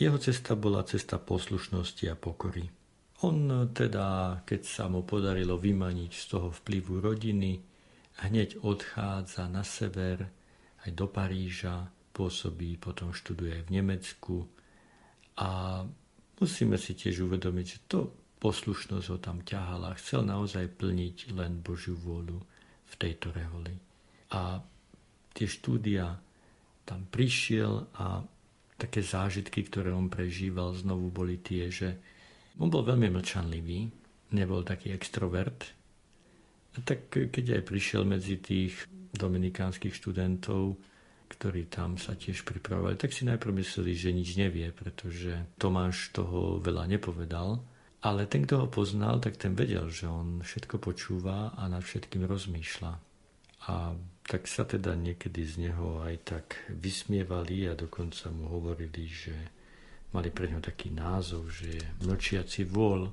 Jeho 0.00 0.16
cesta 0.16 0.56
bola 0.56 0.80
cesta 0.80 1.20
poslušnosti 1.20 2.08
a 2.08 2.16
pokory. 2.16 2.64
On 3.28 3.68
teda, 3.68 4.40
keď 4.48 4.60
sa 4.64 4.88
mu 4.88 5.04
podarilo 5.04 5.60
vymaniť 5.60 6.12
z 6.16 6.24
toho 6.24 6.48
vplyvu 6.48 7.04
rodiny, 7.04 7.60
hneď 8.24 8.64
odchádza 8.64 9.44
na 9.44 9.60
sever, 9.60 10.24
aj 10.88 10.90
do 10.96 11.04
Paríža, 11.12 11.92
pôsobí, 12.16 12.80
potom 12.80 13.12
študuje 13.12 13.60
v 13.68 13.76
Nemecku 13.76 14.48
a 15.36 15.84
musíme 16.40 16.80
si 16.80 16.96
tiež 16.96 17.28
uvedomiť, 17.28 17.66
že 17.68 17.80
to 17.84 18.23
poslušnosť 18.44 19.06
ho 19.08 19.18
tam 19.18 19.40
ťahala. 19.40 19.96
Chcel 19.96 20.28
naozaj 20.28 20.76
plniť 20.76 21.32
len 21.32 21.64
Božiu 21.64 21.96
vôľu 21.96 22.36
v 22.84 22.94
tejto 23.00 23.32
reholi. 23.32 23.72
A 24.36 24.60
tie 25.32 25.48
štúdia 25.48 26.12
tam 26.84 27.08
prišiel 27.08 27.88
a 27.96 28.20
také 28.76 29.00
zážitky, 29.00 29.64
ktoré 29.64 29.96
on 29.96 30.12
prežíval, 30.12 30.76
znovu 30.76 31.08
boli 31.08 31.40
tie, 31.40 31.72
že 31.72 31.96
on 32.60 32.68
bol 32.68 32.84
veľmi 32.84 33.08
mlčanlivý, 33.08 33.88
nebol 34.36 34.60
taký 34.60 34.92
extrovert. 34.92 35.72
A 36.76 36.84
tak 36.84 37.08
keď 37.08 37.56
aj 37.56 37.62
prišiel 37.64 38.04
medzi 38.04 38.36
tých 38.36 38.76
dominikánskych 39.14 39.94
študentov, 39.94 40.76
ktorí 41.32 41.72
tam 41.72 41.96
sa 41.96 42.12
tiež 42.12 42.44
pripravovali, 42.44 43.00
tak 43.00 43.16
si 43.16 43.24
najprv 43.24 43.62
mysleli, 43.62 43.96
že 43.96 44.12
nič 44.12 44.36
nevie, 44.36 44.68
pretože 44.70 45.56
Tomáš 45.56 46.12
toho 46.12 46.60
veľa 46.60 46.84
nepovedal. 46.90 47.58
Ale 48.04 48.28
ten, 48.28 48.44
kto 48.44 48.64
ho 48.64 48.68
poznal, 48.68 49.16
tak 49.16 49.40
ten 49.40 49.56
vedel, 49.56 49.88
že 49.88 50.04
on 50.04 50.44
všetko 50.44 50.76
počúva 50.76 51.56
a 51.56 51.64
nad 51.72 51.80
všetkým 51.80 52.28
rozmýšľa. 52.28 52.92
A 53.64 53.96
tak 54.28 54.44
sa 54.44 54.68
teda 54.68 54.92
niekedy 54.92 55.40
z 55.40 55.68
neho 55.68 56.04
aj 56.04 56.14
tak 56.20 56.46
vysmievali 56.68 57.64
a 57.64 57.72
dokonca 57.72 58.28
mu 58.28 58.52
hovorili, 58.52 59.08
že 59.08 59.32
mali 60.12 60.28
pre 60.28 60.52
ňo 60.52 60.60
taký 60.60 60.92
názov, 60.92 61.48
že 61.48 61.80
je 61.80 61.84
mlčiaci 62.04 62.68
vôľ. 62.68 63.08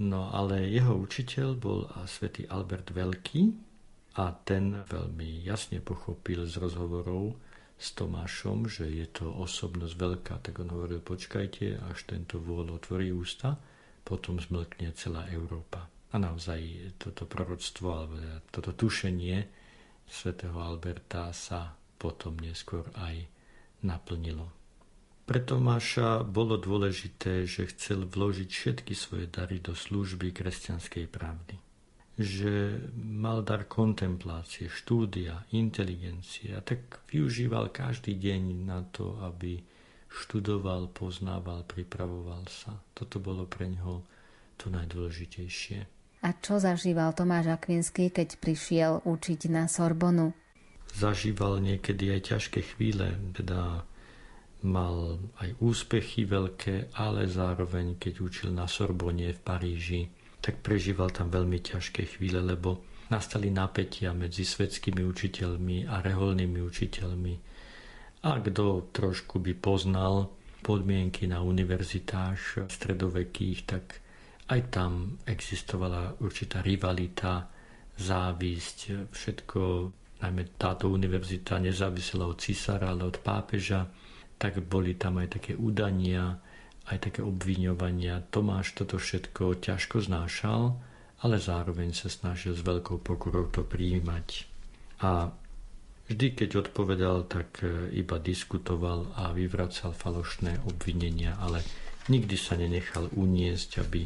No 0.00 0.32
ale 0.32 0.72
jeho 0.72 0.96
učiteľ 0.96 1.48
bol 1.60 1.84
svätý 2.08 2.48
Albert 2.48 2.96
Veľký 2.96 3.52
a 4.16 4.32
ten 4.32 4.80
veľmi 4.88 5.44
jasne 5.44 5.84
pochopil 5.84 6.48
z 6.48 6.56
rozhovorov 6.56 7.36
s 7.76 7.92
Tomášom, 7.92 8.72
že 8.72 8.88
je 8.88 9.04
to 9.08 9.28
osobnosť 9.28 9.94
veľká, 9.96 10.34
tak 10.40 10.64
on 10.64 10.72
hovoril, 10.72 11.04
počkajte, 11.04 11.80
až 11.80 11.98
tento 12.08 12.40
vôľ 12.40 12.80
otvorí 12.80 13.12
ústa, 13.12 13.60
potom 14.02 14.40
zmlkne 14.40 14.92
celá 14.96 15.28
Európa. 15.30 15.86
A 16.10 16.18
naozaj 16.18 16.94
toto 16.98 17.22
proroctvo, 17.26 17.86
alebo 17.94 18.14
toto 18.50 18.74
tušenie 18.74 19.46
svätého 20.10 20.58
Alberta 20.58 21.30
sa 21.30 21.70
potom 21.94 22.34
neskôr 22.42 22.82
aj 22.98 23.30
naplnilo. 23.86 24.50
Pre 25.30 25.38
Tomáša 25.38 26.26
bolo 26.26 26.58
dôležité, 26.58 27.46
že 27.46 27.70
chcel 27.70 28.02
vložiť 28.10 28.50
všetky 28.50 28.98
svoje 28.98 29.30
dary 29.30 29.62
do 29.62 29.78
služby 29.78 30.34
kresťanskej 30.34 31.06
pravdy. 31.06 31.54
Že 32.18 32.82
mal 32.98 33.46
dar 33.46 33.70
kontemplácie, 33.70 34.66
štúdia, 34.66 35.46
inteligencie 35.54 36.50
a 36.50 36.58
tak 36.58 37.06
využíval 37.14 37.70
každý 37.70 38.18
deň 38.18 38.42
na 38.66 38.82
to, 38.90 39.22
aby 39.22 39.62
študoval, 40.10 40.90
poznával, 40.90 41.62
pripravoval 41.64 42.44
sa. 42.50 42.74
Toto 42.92 43.22
bolo 43.22 43.46
pre 43.46 43.70
ňoho 43.70 44.02
to 44.58 44.68
najdôležitejšie. 44.68 45.78
A 46.20 46.28
čo 46.36 46.60
zažíval 46.60 47.16
Tomáš 47.16 47.56
Akvinský, 47.56 48.12
keď 48.12 48.36
prišiel 48.36 48.92
učiť 49.08 49.48
na 49.48 49.64
Sorbonu? 49.70 50.36
zažíval 50.94 51.62
niekedy 51.62 52.10
aj 52.10 52.20
ťažké 52.34 52.60
chvíle, 52.74 53.14
teda 53.36 53.86
mal 54.66 55.16
aj 55.40 55.56
úspechy 55.62 56.28
veľké, 56.28 56.92
ale 56.98 57.24
zároveň, 57.30 57.96
keď 57.96 58.14
učil 58.20 58.50
na 58.52 58.68
Sorbonne 58.68 59.32
v 59.32 59.40
Paríži, 59.40 60.02
tak 60.40 60.60
prežíval 60.64 61.12
tam 61.12 61.32
veľmi 61.32 61.60
ťažké 61.60 62.16
chvíle, 62.16 62.40
lebo 62.40 62.84
nastali 63.08 63.48
napätia 63.48 64.12
medzi 64.12 64.44
svetskými 64.44 65.04
učiteľmi 65.04 65.88
a 65.88 66.00
reholnými 66.04 66.60
učiteľmi. 66.60 67.34
A 68.20 68.36
kto 68.36 68.92
trošku 68.92 69.40
by 69.40 69.56
poznal 69.56 70.28
podmienky 70.60 71.24
na 71.24 71.40
univerzitách 71.40 72.68
stredovekých, 72.68 73.58
tak 73.64 73.84
aj 74.52 74.60
tam 74.68 75.16
existovala 75.24 76.20
určitá 76.20 76.60
rivalita, 76.60 77.48
závisť, 77.96 79.08
všetko, 79.12 79.60
najmä 80.20 80.56
táto 80.60 80.92
univerzita 80.92 81.60
nezávisela 81.60 82.28
od 82.28 82.40
císara, 82.40 82.92
ale 82.92 83.08
od 83.08 83.20
pápeža 83.24 83.88
tak 84.40 84.60
boli 84.64 84.96
tam 84.96 85.20
aj 85.20 85.40
také 85.40 85.52
udania, 85.56 86.36
aj 86.88 86.98
také 87.12 87.20
obviňovania. 87.20 88.24
Tomáš 88.32 88.72
toto 88.72 88.96
všetko 88.96 89.60
ťažko 89.60 90.00
znášal, 90.00 90.76
ale 91.20 91.36
zároveň 91.36 91.92
sa 91.92 92.08
snažil 92.08 92.56
s 92.56 92.64
veľkou 92.64 93.04
pokorou 93.04 93.52
to 93.52 93.60
prijímať. 93.60 94.48
A 95.04 95.28
vždy, 96.10 96.34
keď 96.34 96.66
odpovedal, 96.66 97.30
tak 97.30 97.62
e, 97.62 97.94
iba 97.94 98.18
diskutoval 98.18 99.14
a 99.14 99.30
vyvracal 99.30 99.94
falošné 99.94 100.66
obvinenia, 100.66 101.38
ale 101.38 101.62
nikdy 102.10 102.34
sa 102.34 102.58
nenechal 102.58 103.06
uniesť, 103.14 103.86
aby, 103.86 104.02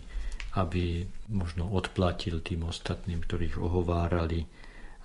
aby 0.60 1.08
možno 1.32 1.72
odplatil 1.72 2.44
tým 2.44 2.68
ostatným, 2.68 3.24
ktorých 3.24 3.56
ohovárali 3.56 4.44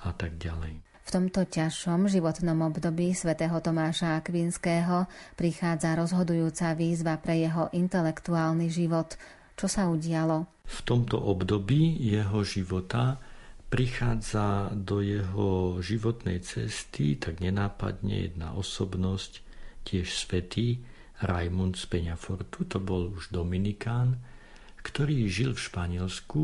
a 0.04 0.12
tak 0.12 0.36
ďalej. 0.36 0.84
V 1.10 1.18
tomto 1.18 1.41
ťažšom 1.41 2.06
životnom 2.06 2.70
období 2.70 3.18
svätého 3.18 3.58
Tomáša 3.58 4.22
Akvinského 4.22 5.10
prichádza 5.34 5.97
rozhodujúca 5.97 6.78
výzva 6.78 7.18
pre 7.18 7.41
jeho 7.41 7.66
intelektuálny 7.74 8.70
život. 8.70 9.18
Čo 9.58 9.66
sa 9.66 9.89
udialo? 9.89 10.45
V 10.70 10.80
tomto 10.86 11.18
období 11.18 11.97
jeho 11.97 12.45
života 12.45 13.18
prichádza 13.70 14.74
do 14.74 14.99
jeho 15.05 15.78
životnej 15.80 16.41
cesty 16.41 17.15
tak 17.22 17.38
nenápadne 17.38 18.30
jedna 18.30 18.57
osobnosť, 18.57 19.45
tiež 19.86 20.09
svetý 20.09 20.82
Raimund 21.22 21.78
z 21.78 21.86
Peňafortu, 21.86 22.65
to 22.65 22.82
bol 22.82 23.13
už 23.13 23.30
Dominikán, 23.30 24.17
ktorý 24.82 25.30
žil 25.30 25.53
v 25.53 25.61
Španielsku 25.61 26.41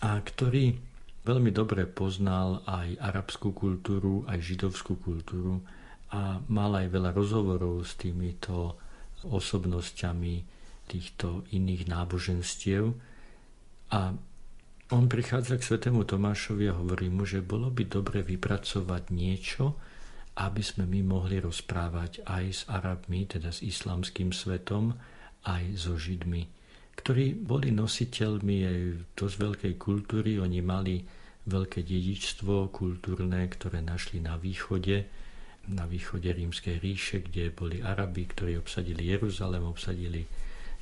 a 0.00 0.22
ktorý 0.22 0.78
veľmi 1.26 1.50
dobre 1.52 1.84
poznal 1.84 2.64
aj 2.64 2.96
arabskú 2.96 3.52
kultúru, 3.52 4.24
aj 4.24 4.40
židovskú 4.40 4.96
kultúru 4.96 5.60
a 6.08 6.40
mal 6.48 6.72
aj 6.72 6.88
veľa 6.88 7.10
rozhovorov 7.12 7.84
s 7.84 7.98
týmito 8.00 8.80
osobnosťami 9.28 10.34
týchto 10.88 11.44
iných 11.52 11.84
náboženstiev. 11.90 12.96
A 13.92 14.14
on 14.88 15.04
prichádza 15.04 15.60
k 15.60 15.66
svetému 15.68 16.08
Tomášovi 16.08 16.72
a 16.72 16.78
hovorí 16.78 17.12
mu, 17.12 17.28
že 17.28 17.44
bolo 17.44 17.68
by 17.68 17.84
dobre 17.84 18.24
vypracovať 18.24 19.12
niečo, 19.12 19.76
aby 20.38 20.62
sme 20.62 20.88
my 20.88 21.00
mohli 21.04 21.42
rozprávať 21.42 22.24
aj 22.24 22.44
s 22.46 22.60
Arabmi, 22.70 23.26
teda 23.28 23.52
s 23.52 23.60
islamským 23.60 24.30
svetom, 24.32 24.96
aj 25.44 25.64
so 25.76 25.94
Židmi, 25.98 26.46
ktorí 26.96 27.36
boli 27.36 27.74
nositeľmi 27.74 28.56
aj 28.64 28.78
dosť 29.18 29.36
veľkej 29.38 29.74
kultúry. 29.76 30.40
Oni 30.40 30.64
mali 30.64 31.02
veľké 31.48 31.84
dedičstvo 31.84 32.70
kultúrne, 32.72 33.44
ktoré 33.48 33.80
našli 33.80 34.20
na 34.20 34.36
východe, 34.36 35.08
na 35.68 35.84
východe 35.84 36.32
rímskej 36.32 36.80
ríše, 36.80 37.24
kde 37.24 37.52
boli 37.52 37.84
Arabi, 37.84 38.24
ktorí 38.24 38.56
obsadili 38.56 39.08
Jeruzalem, 39.08 39.64
obsadili 39.64 40.24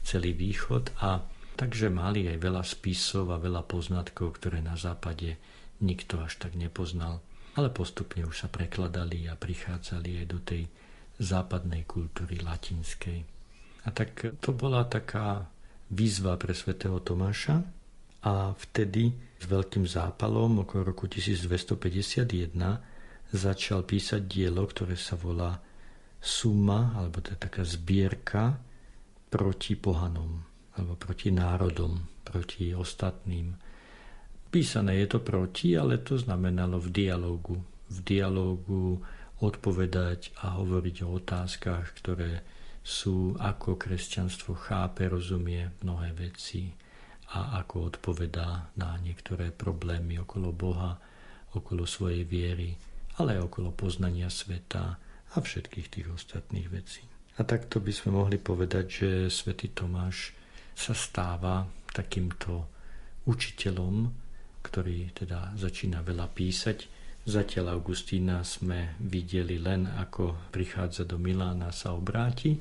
celý 0.07 0.35
východ 0.35 0.95
a 1.03 1.23
takže 1.57 1.89
mali 1.89 2.29
aj 2.29 2.39
veľa 2.39 2.63
spisov 2.63 3.33
a 3.33 3.41
veľa 3.41 3.65
poznatkov, 3.65 4.37
ktoré 4.37 4.61
na 4.61 4.77
západe 4.77 5.41
nikto 5.81 6.21
až 6.21 6.37
tak 6.37 6.55
nepoznal. 6.55 7.25
Ale 7.57 7.73
postupne 7.73 8.23
už 8.29 8.45
sa 8.45 8.49
prekladali 8.53 9.25
a 9.27 9.35
prichádzali 9.35 10.21
aj 10.21 10.27
do 10.29 10.39
tej 10.45 10.63
západnej 11.17 11.89
kultúry 11.89 12.45
latinskej. 12.45 13.25
A 13.87 13.89
tak 13.89 14.37
to 14.45 14.53
bola 14.53 14.85
taká 14.85 15.49
výzva 15.89 16.37
pre 16.37 16.53
svätého 16.53 17.01
Tomáša 17.01 17.65
a 18.27 18.53
vtedy 18.53 19.15
s 19.41 19.45
veľkým 19.47 19.87
zápalom 19.87 20.67
okolo 20.67 20.93
roku 20.93 21.09
1251 21.09 22.53
začal 23.33 23.83
písať 23.87 24.23
dielo, 24.27 24.67
ktoré 24.67 24.99
sa 24.99 25.15
volá 25.15 25.57
Suma, 26.19 26.97
alebo 26.99 27.23
to 27.23 27.37
je 27.37 27.39
taká 27.39 27.63
zbierka 27.63 28.59
proti 29.31 29.79
pohanom, 29.79 30.43
alebo 30.77 30.95
proti 30.95 31.33
národom, 31.33 31.97
proti 32.23 32.77
ostatným. 32.77 33.57
Písané 34.53 35.03
je 35.05 35.17
to 35.17 35.21
proti, 35.25 35.75
ale 35.75 36.01
to 36.05 36.21
znamenalo 36.21 36.79
v 36.79 36.89
dialogu. 36.93 37.57
V 37.89 37.99
dialogu 38.05 39.01
odpovedať 39.41 40.37
a 40.45 40.57
hovoriť 40.61 40.97
o 41.05 41.17
otázkach, 41.21 41.97
ktoré 42.01 42.41
sú, 42.87 43.35
ako 43.37 43.75
kresťanstvo 43.75 44.55
chápe, 44.55 45.11
rozumie 45.11 45.75
mnohé 45.83 46.15
veci 46.15 46.71
a 47.35 47.59
ako 47.59 47.91
odpovedá 47.91 48.71
na 48.79 48.95
niektoré 49.03 49.51
problémy 49.51 50.23
okolo 50.23 50.55
Boha, 50.55 50.95
okolo 51.53 51.83
svojej 51.83 52.23
viery, 52.23 52.79
ale 53.19 53.35
aj 53.41 53.51
okolo 53.51 53.75
poznania 53.75 54.31
sveta 54.31 54.85
a 55.35 55.37
všetkých 55.37 55.89
tých 55.91 56.09
ostatných 56.15 56.69
vecí. 56.71 57.03
A 57.37 57.45
takto 57.45 57.83
by 57.83 57.91
sme 57.91 58.17
mohli 58.17 58.39
povedať, 58.39 58.87
že 58.87 59.09
svätý 59.29 59.69
Tomáš 59.75 60.36
sa 60.77 60.93
stáva 60.93 61.65
takýmto 61.89 62.69
učiteľom, 63.25 64.13
ktorý 64.61 65.17
teda 65.17 65.57
začína 65.57 66.05
veľa 66.05 66.29
písať. 66.37 66.79
Zatiaľ 67.27 67.81
Augustína 67.81 68.45
sme 68.47 68.95
videli 69.03 69.59
len, 69.59 69.89
ako 69.89 70.53
prichádza 70.53 71.09
do 71.09 71.19
Milána, 71.19 71.75
sa 71.75 71.97
obráti 71.97 72.55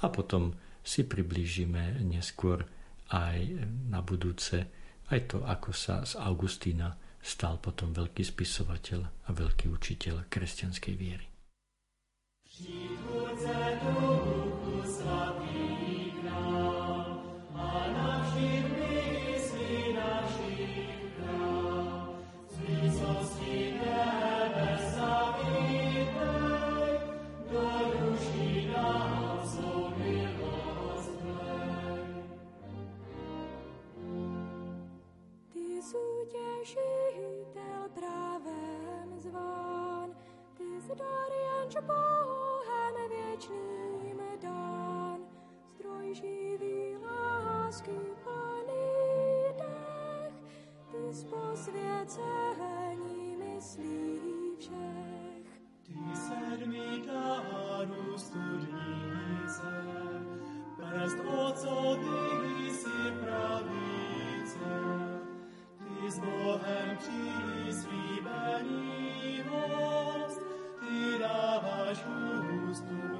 a 0.00 0.08
potom 0.08 0.54
si 0.80 1.04
priblížime 1.04 2.00
neskôr 2.06 2.64
aj 3.12 3.36
na 3.92 4.00
budúce, 4.00 4.64
aj 5.12 5.20
to, 5.28 5.44
ako 5.44 5.70
sa 5.74 6.06
z 6.08 6.16
Augustína 6.16 6.96
stal 7.20 7.60
potom 7.60 7.92
veľký 7.92 8.24
spisovateľ 8.24 9.28
a 9.28 9.30
veľký 9.34 9.68
učiteľ 9.68 10.30
kresťanskej 10.32 10.94
viery. 10.96 11.26
Přijďte 12.48 13.17
lásky 47.78 47.90
plný 48.24 49.54
dech, 49.58 50.34
ty 50.90 51.02
s 51.12 51.24
posvěcením 51.24 52.24
myslí 53.38 54.20
všech. 54.58 55.48
Ty 55.86 55.94
sedmi 56.14 57.02
dárů 57.06 58.18
studnice, 58.18 59.72
prst 60.76 61.18
ocotý 61.18 62.70
si 62.70 63.12
pravice, 63.20 64.76
ty 65.78 66.10
s 66.10 66.18
Bohem 66.18 66.96
přislíbený 66.98 68.12
host, 69.48 70.42
ty 70.80 71.18
dáváš 71.18 72.04
ústu 72.70 73.17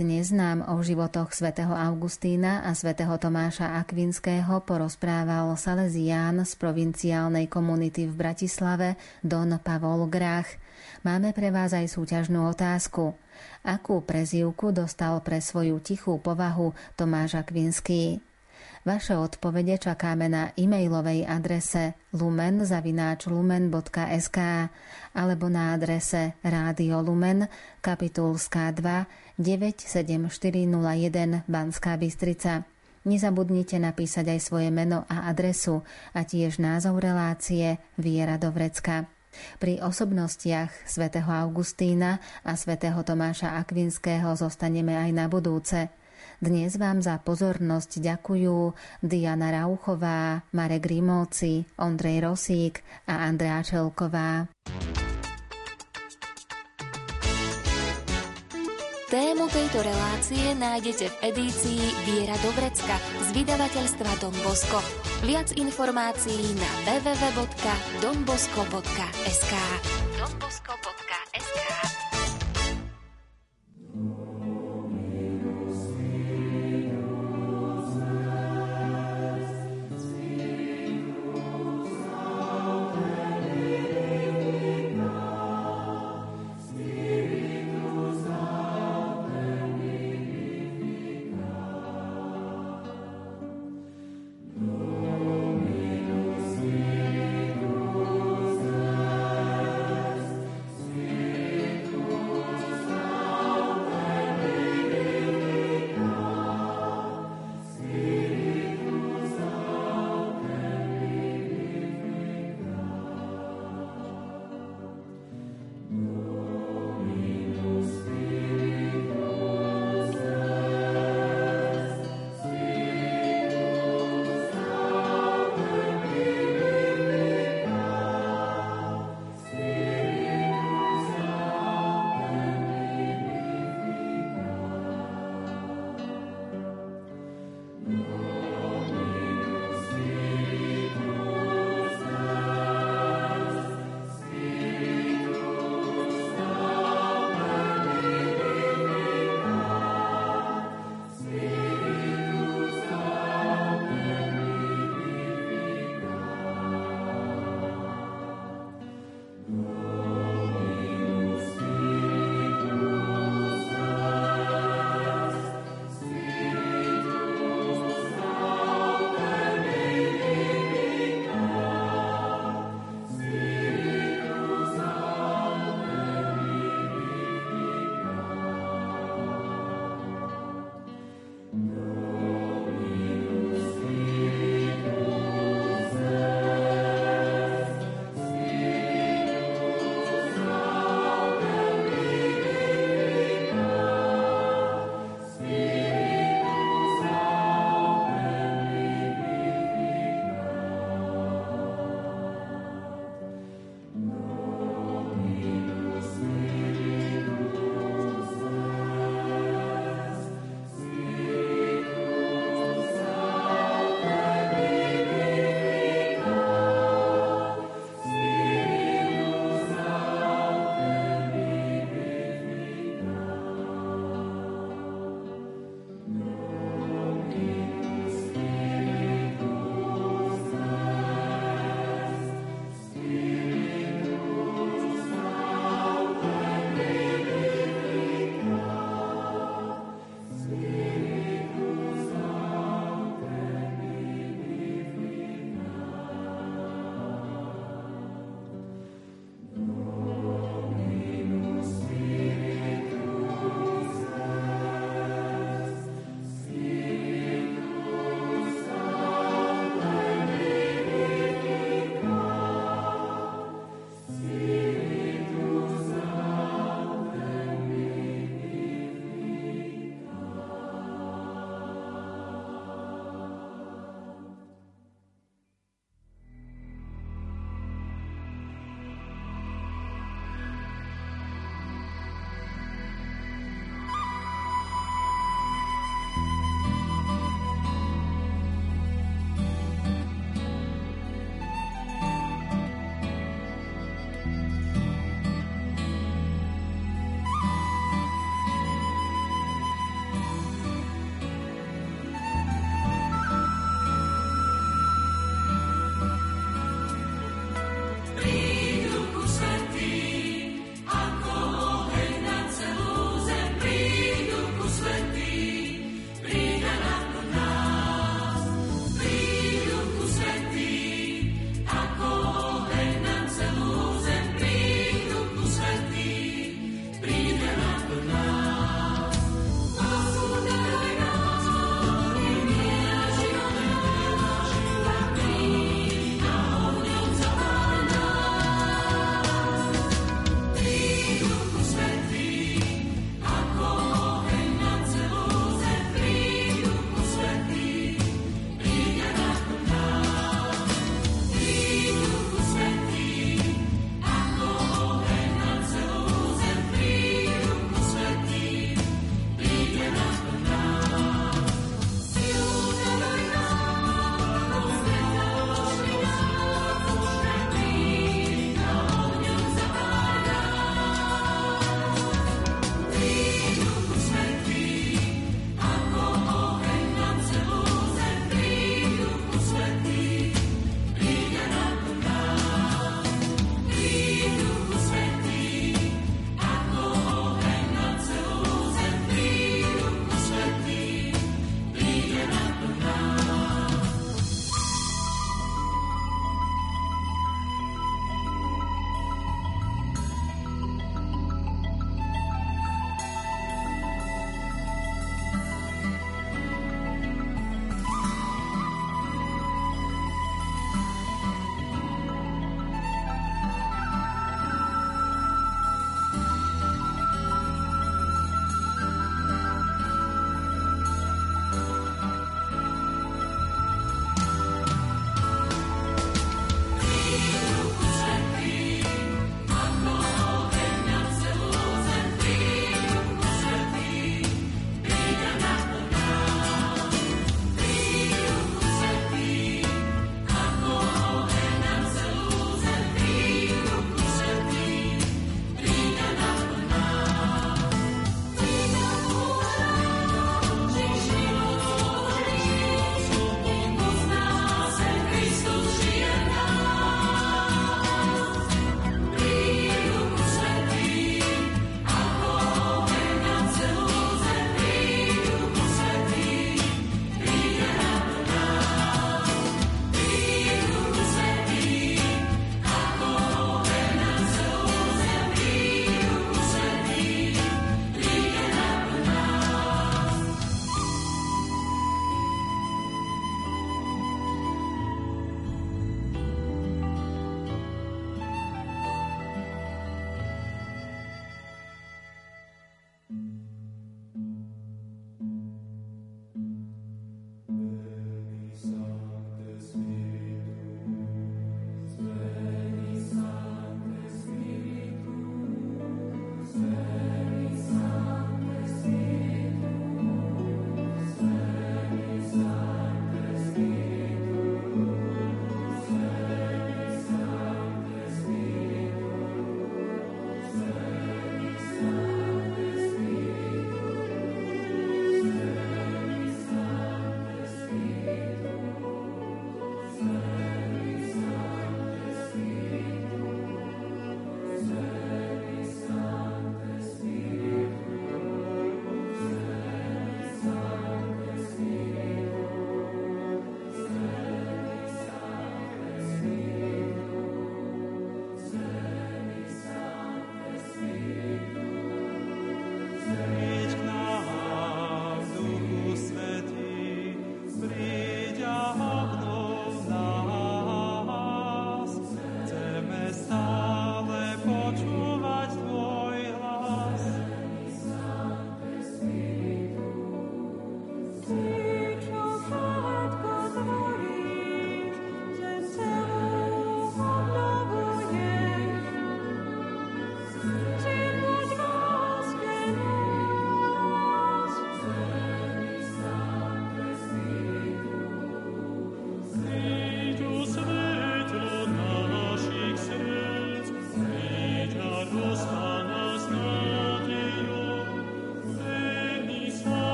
dnes 0.00 0.32
nám 0.32 0.64
o 0.64 0.80
životoch 0.80 1.28
svätého 1.36 1.76
Augustína 1.76 2.64
a 2.64 2.72
svätého 2.72 3.12
Tomáša 3.20 3.76
Akvinského 3.84 4.64
porozprával 4.64 5.52
Salesián 5.60 6.40
z 6.40 6.56
provinciálnej 6.56 7.52
komunity 7.52 8.08
v 8.08 8.16
Bratislave 8.16 8.96
Don 9.20 9.52
Pavol 9.60 10.08
Grach. 10.08 10.48
Máme 11.04 11.36
pre 11.36 11.52
vás 11.52 11.76
aj 11.76 11.92
súťažnú 11.92 12.48
otázku. 12.48 13.12
Akú 13.60 14.00
prezývku 14.00 14.72
dostal 14.72 15.20
pre 15.20 15.44
svoju 15.44 15.84
tichú 15.84 16.16
povahu 16.16 16.72
Tomáš 16.96 17.36
Akvinský? 17.36 18.24
Vaše 18.80 19.12
odpovede 19.12 19.76
čakáme 19.76 20.32
na 20.32 20.56
e-mailovej 20.56 21.28
adrese 21.28 22.00
lumen.lumen.sk 22.16 24.38
alebo 25.12 25.52
na 25.52 25.76
adrese 25.76 26.32
Rádio 26.40 27.04
Lumen, 27.04 27.44
kapitulská 27.84 28.72
2, 28.72 29.36
97401 29.36 31.44
Banská 31.44 32.00
Bystrica. 32.00 32.64
Nezabudnite 33.04 33.76
napísať 33.76 34.32
aj 34.32 34.48
svoje 34.48 34.72
meno 34.72 35.04
a 35.12 35.28
adresu 35.28 35.84
a 36.16 36.24
tiež 36.24 36.56
názov 36.56 37.04
relácie 37.04 37.76
Viera 38.00 38.40
do 38.40 38.48
Vrecka. 38.48 39.04
Pri 39.60 39.76
osobnostiach 39.84 40.88
svätého 40.88 41.28
Augustína 41.28 42.16
a 42.40 42.56
svätého 42.56 43.04
Tomáša 43.04 43.60
Akvinského 43.60 44.32
zostaneme 44.40 44.96
aj 44.96 45.10
na 45.12 45.28
budúce– 45.28 45.84
dnes 46.40 46.80
vám 46.80 47.04
za 47.04 47.20
pozornosť 47.20 48.00
ďakujú 48.00 48.72
Diana 49.04 49.52
Rauchová, 49.52 50.40
Marek 50.56 50.88
Rimóci, 50.88 51.68
Ondrej 51.76 52.24
Rosík 52.24 52.80
a 53.06 53.28
Andrea 53.28 53.60
Čelková. 53.60 54.48
Tému 59.10 59.50
tejto 59.50 59.82
relácie 59.82 60.54
nájdete 60.54 61.10
v 61.10 61.34
edícii 61.34 61.82
Viera 62.06 62.38
do 62.46 62.54
Vrecka 62.54 62.94
z 63.26 63.42
vydavateľstva 63.42 64.22
Don 64.22 64.30
Bosco. 64.46 64.78
Viac 65.26 65.50
informácií 65.58 66.54
na 66.54 66.70
www.donbosco.sk 66.86 69.54
donbosco.sk 70.14 71.99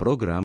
программ 0.00 0.38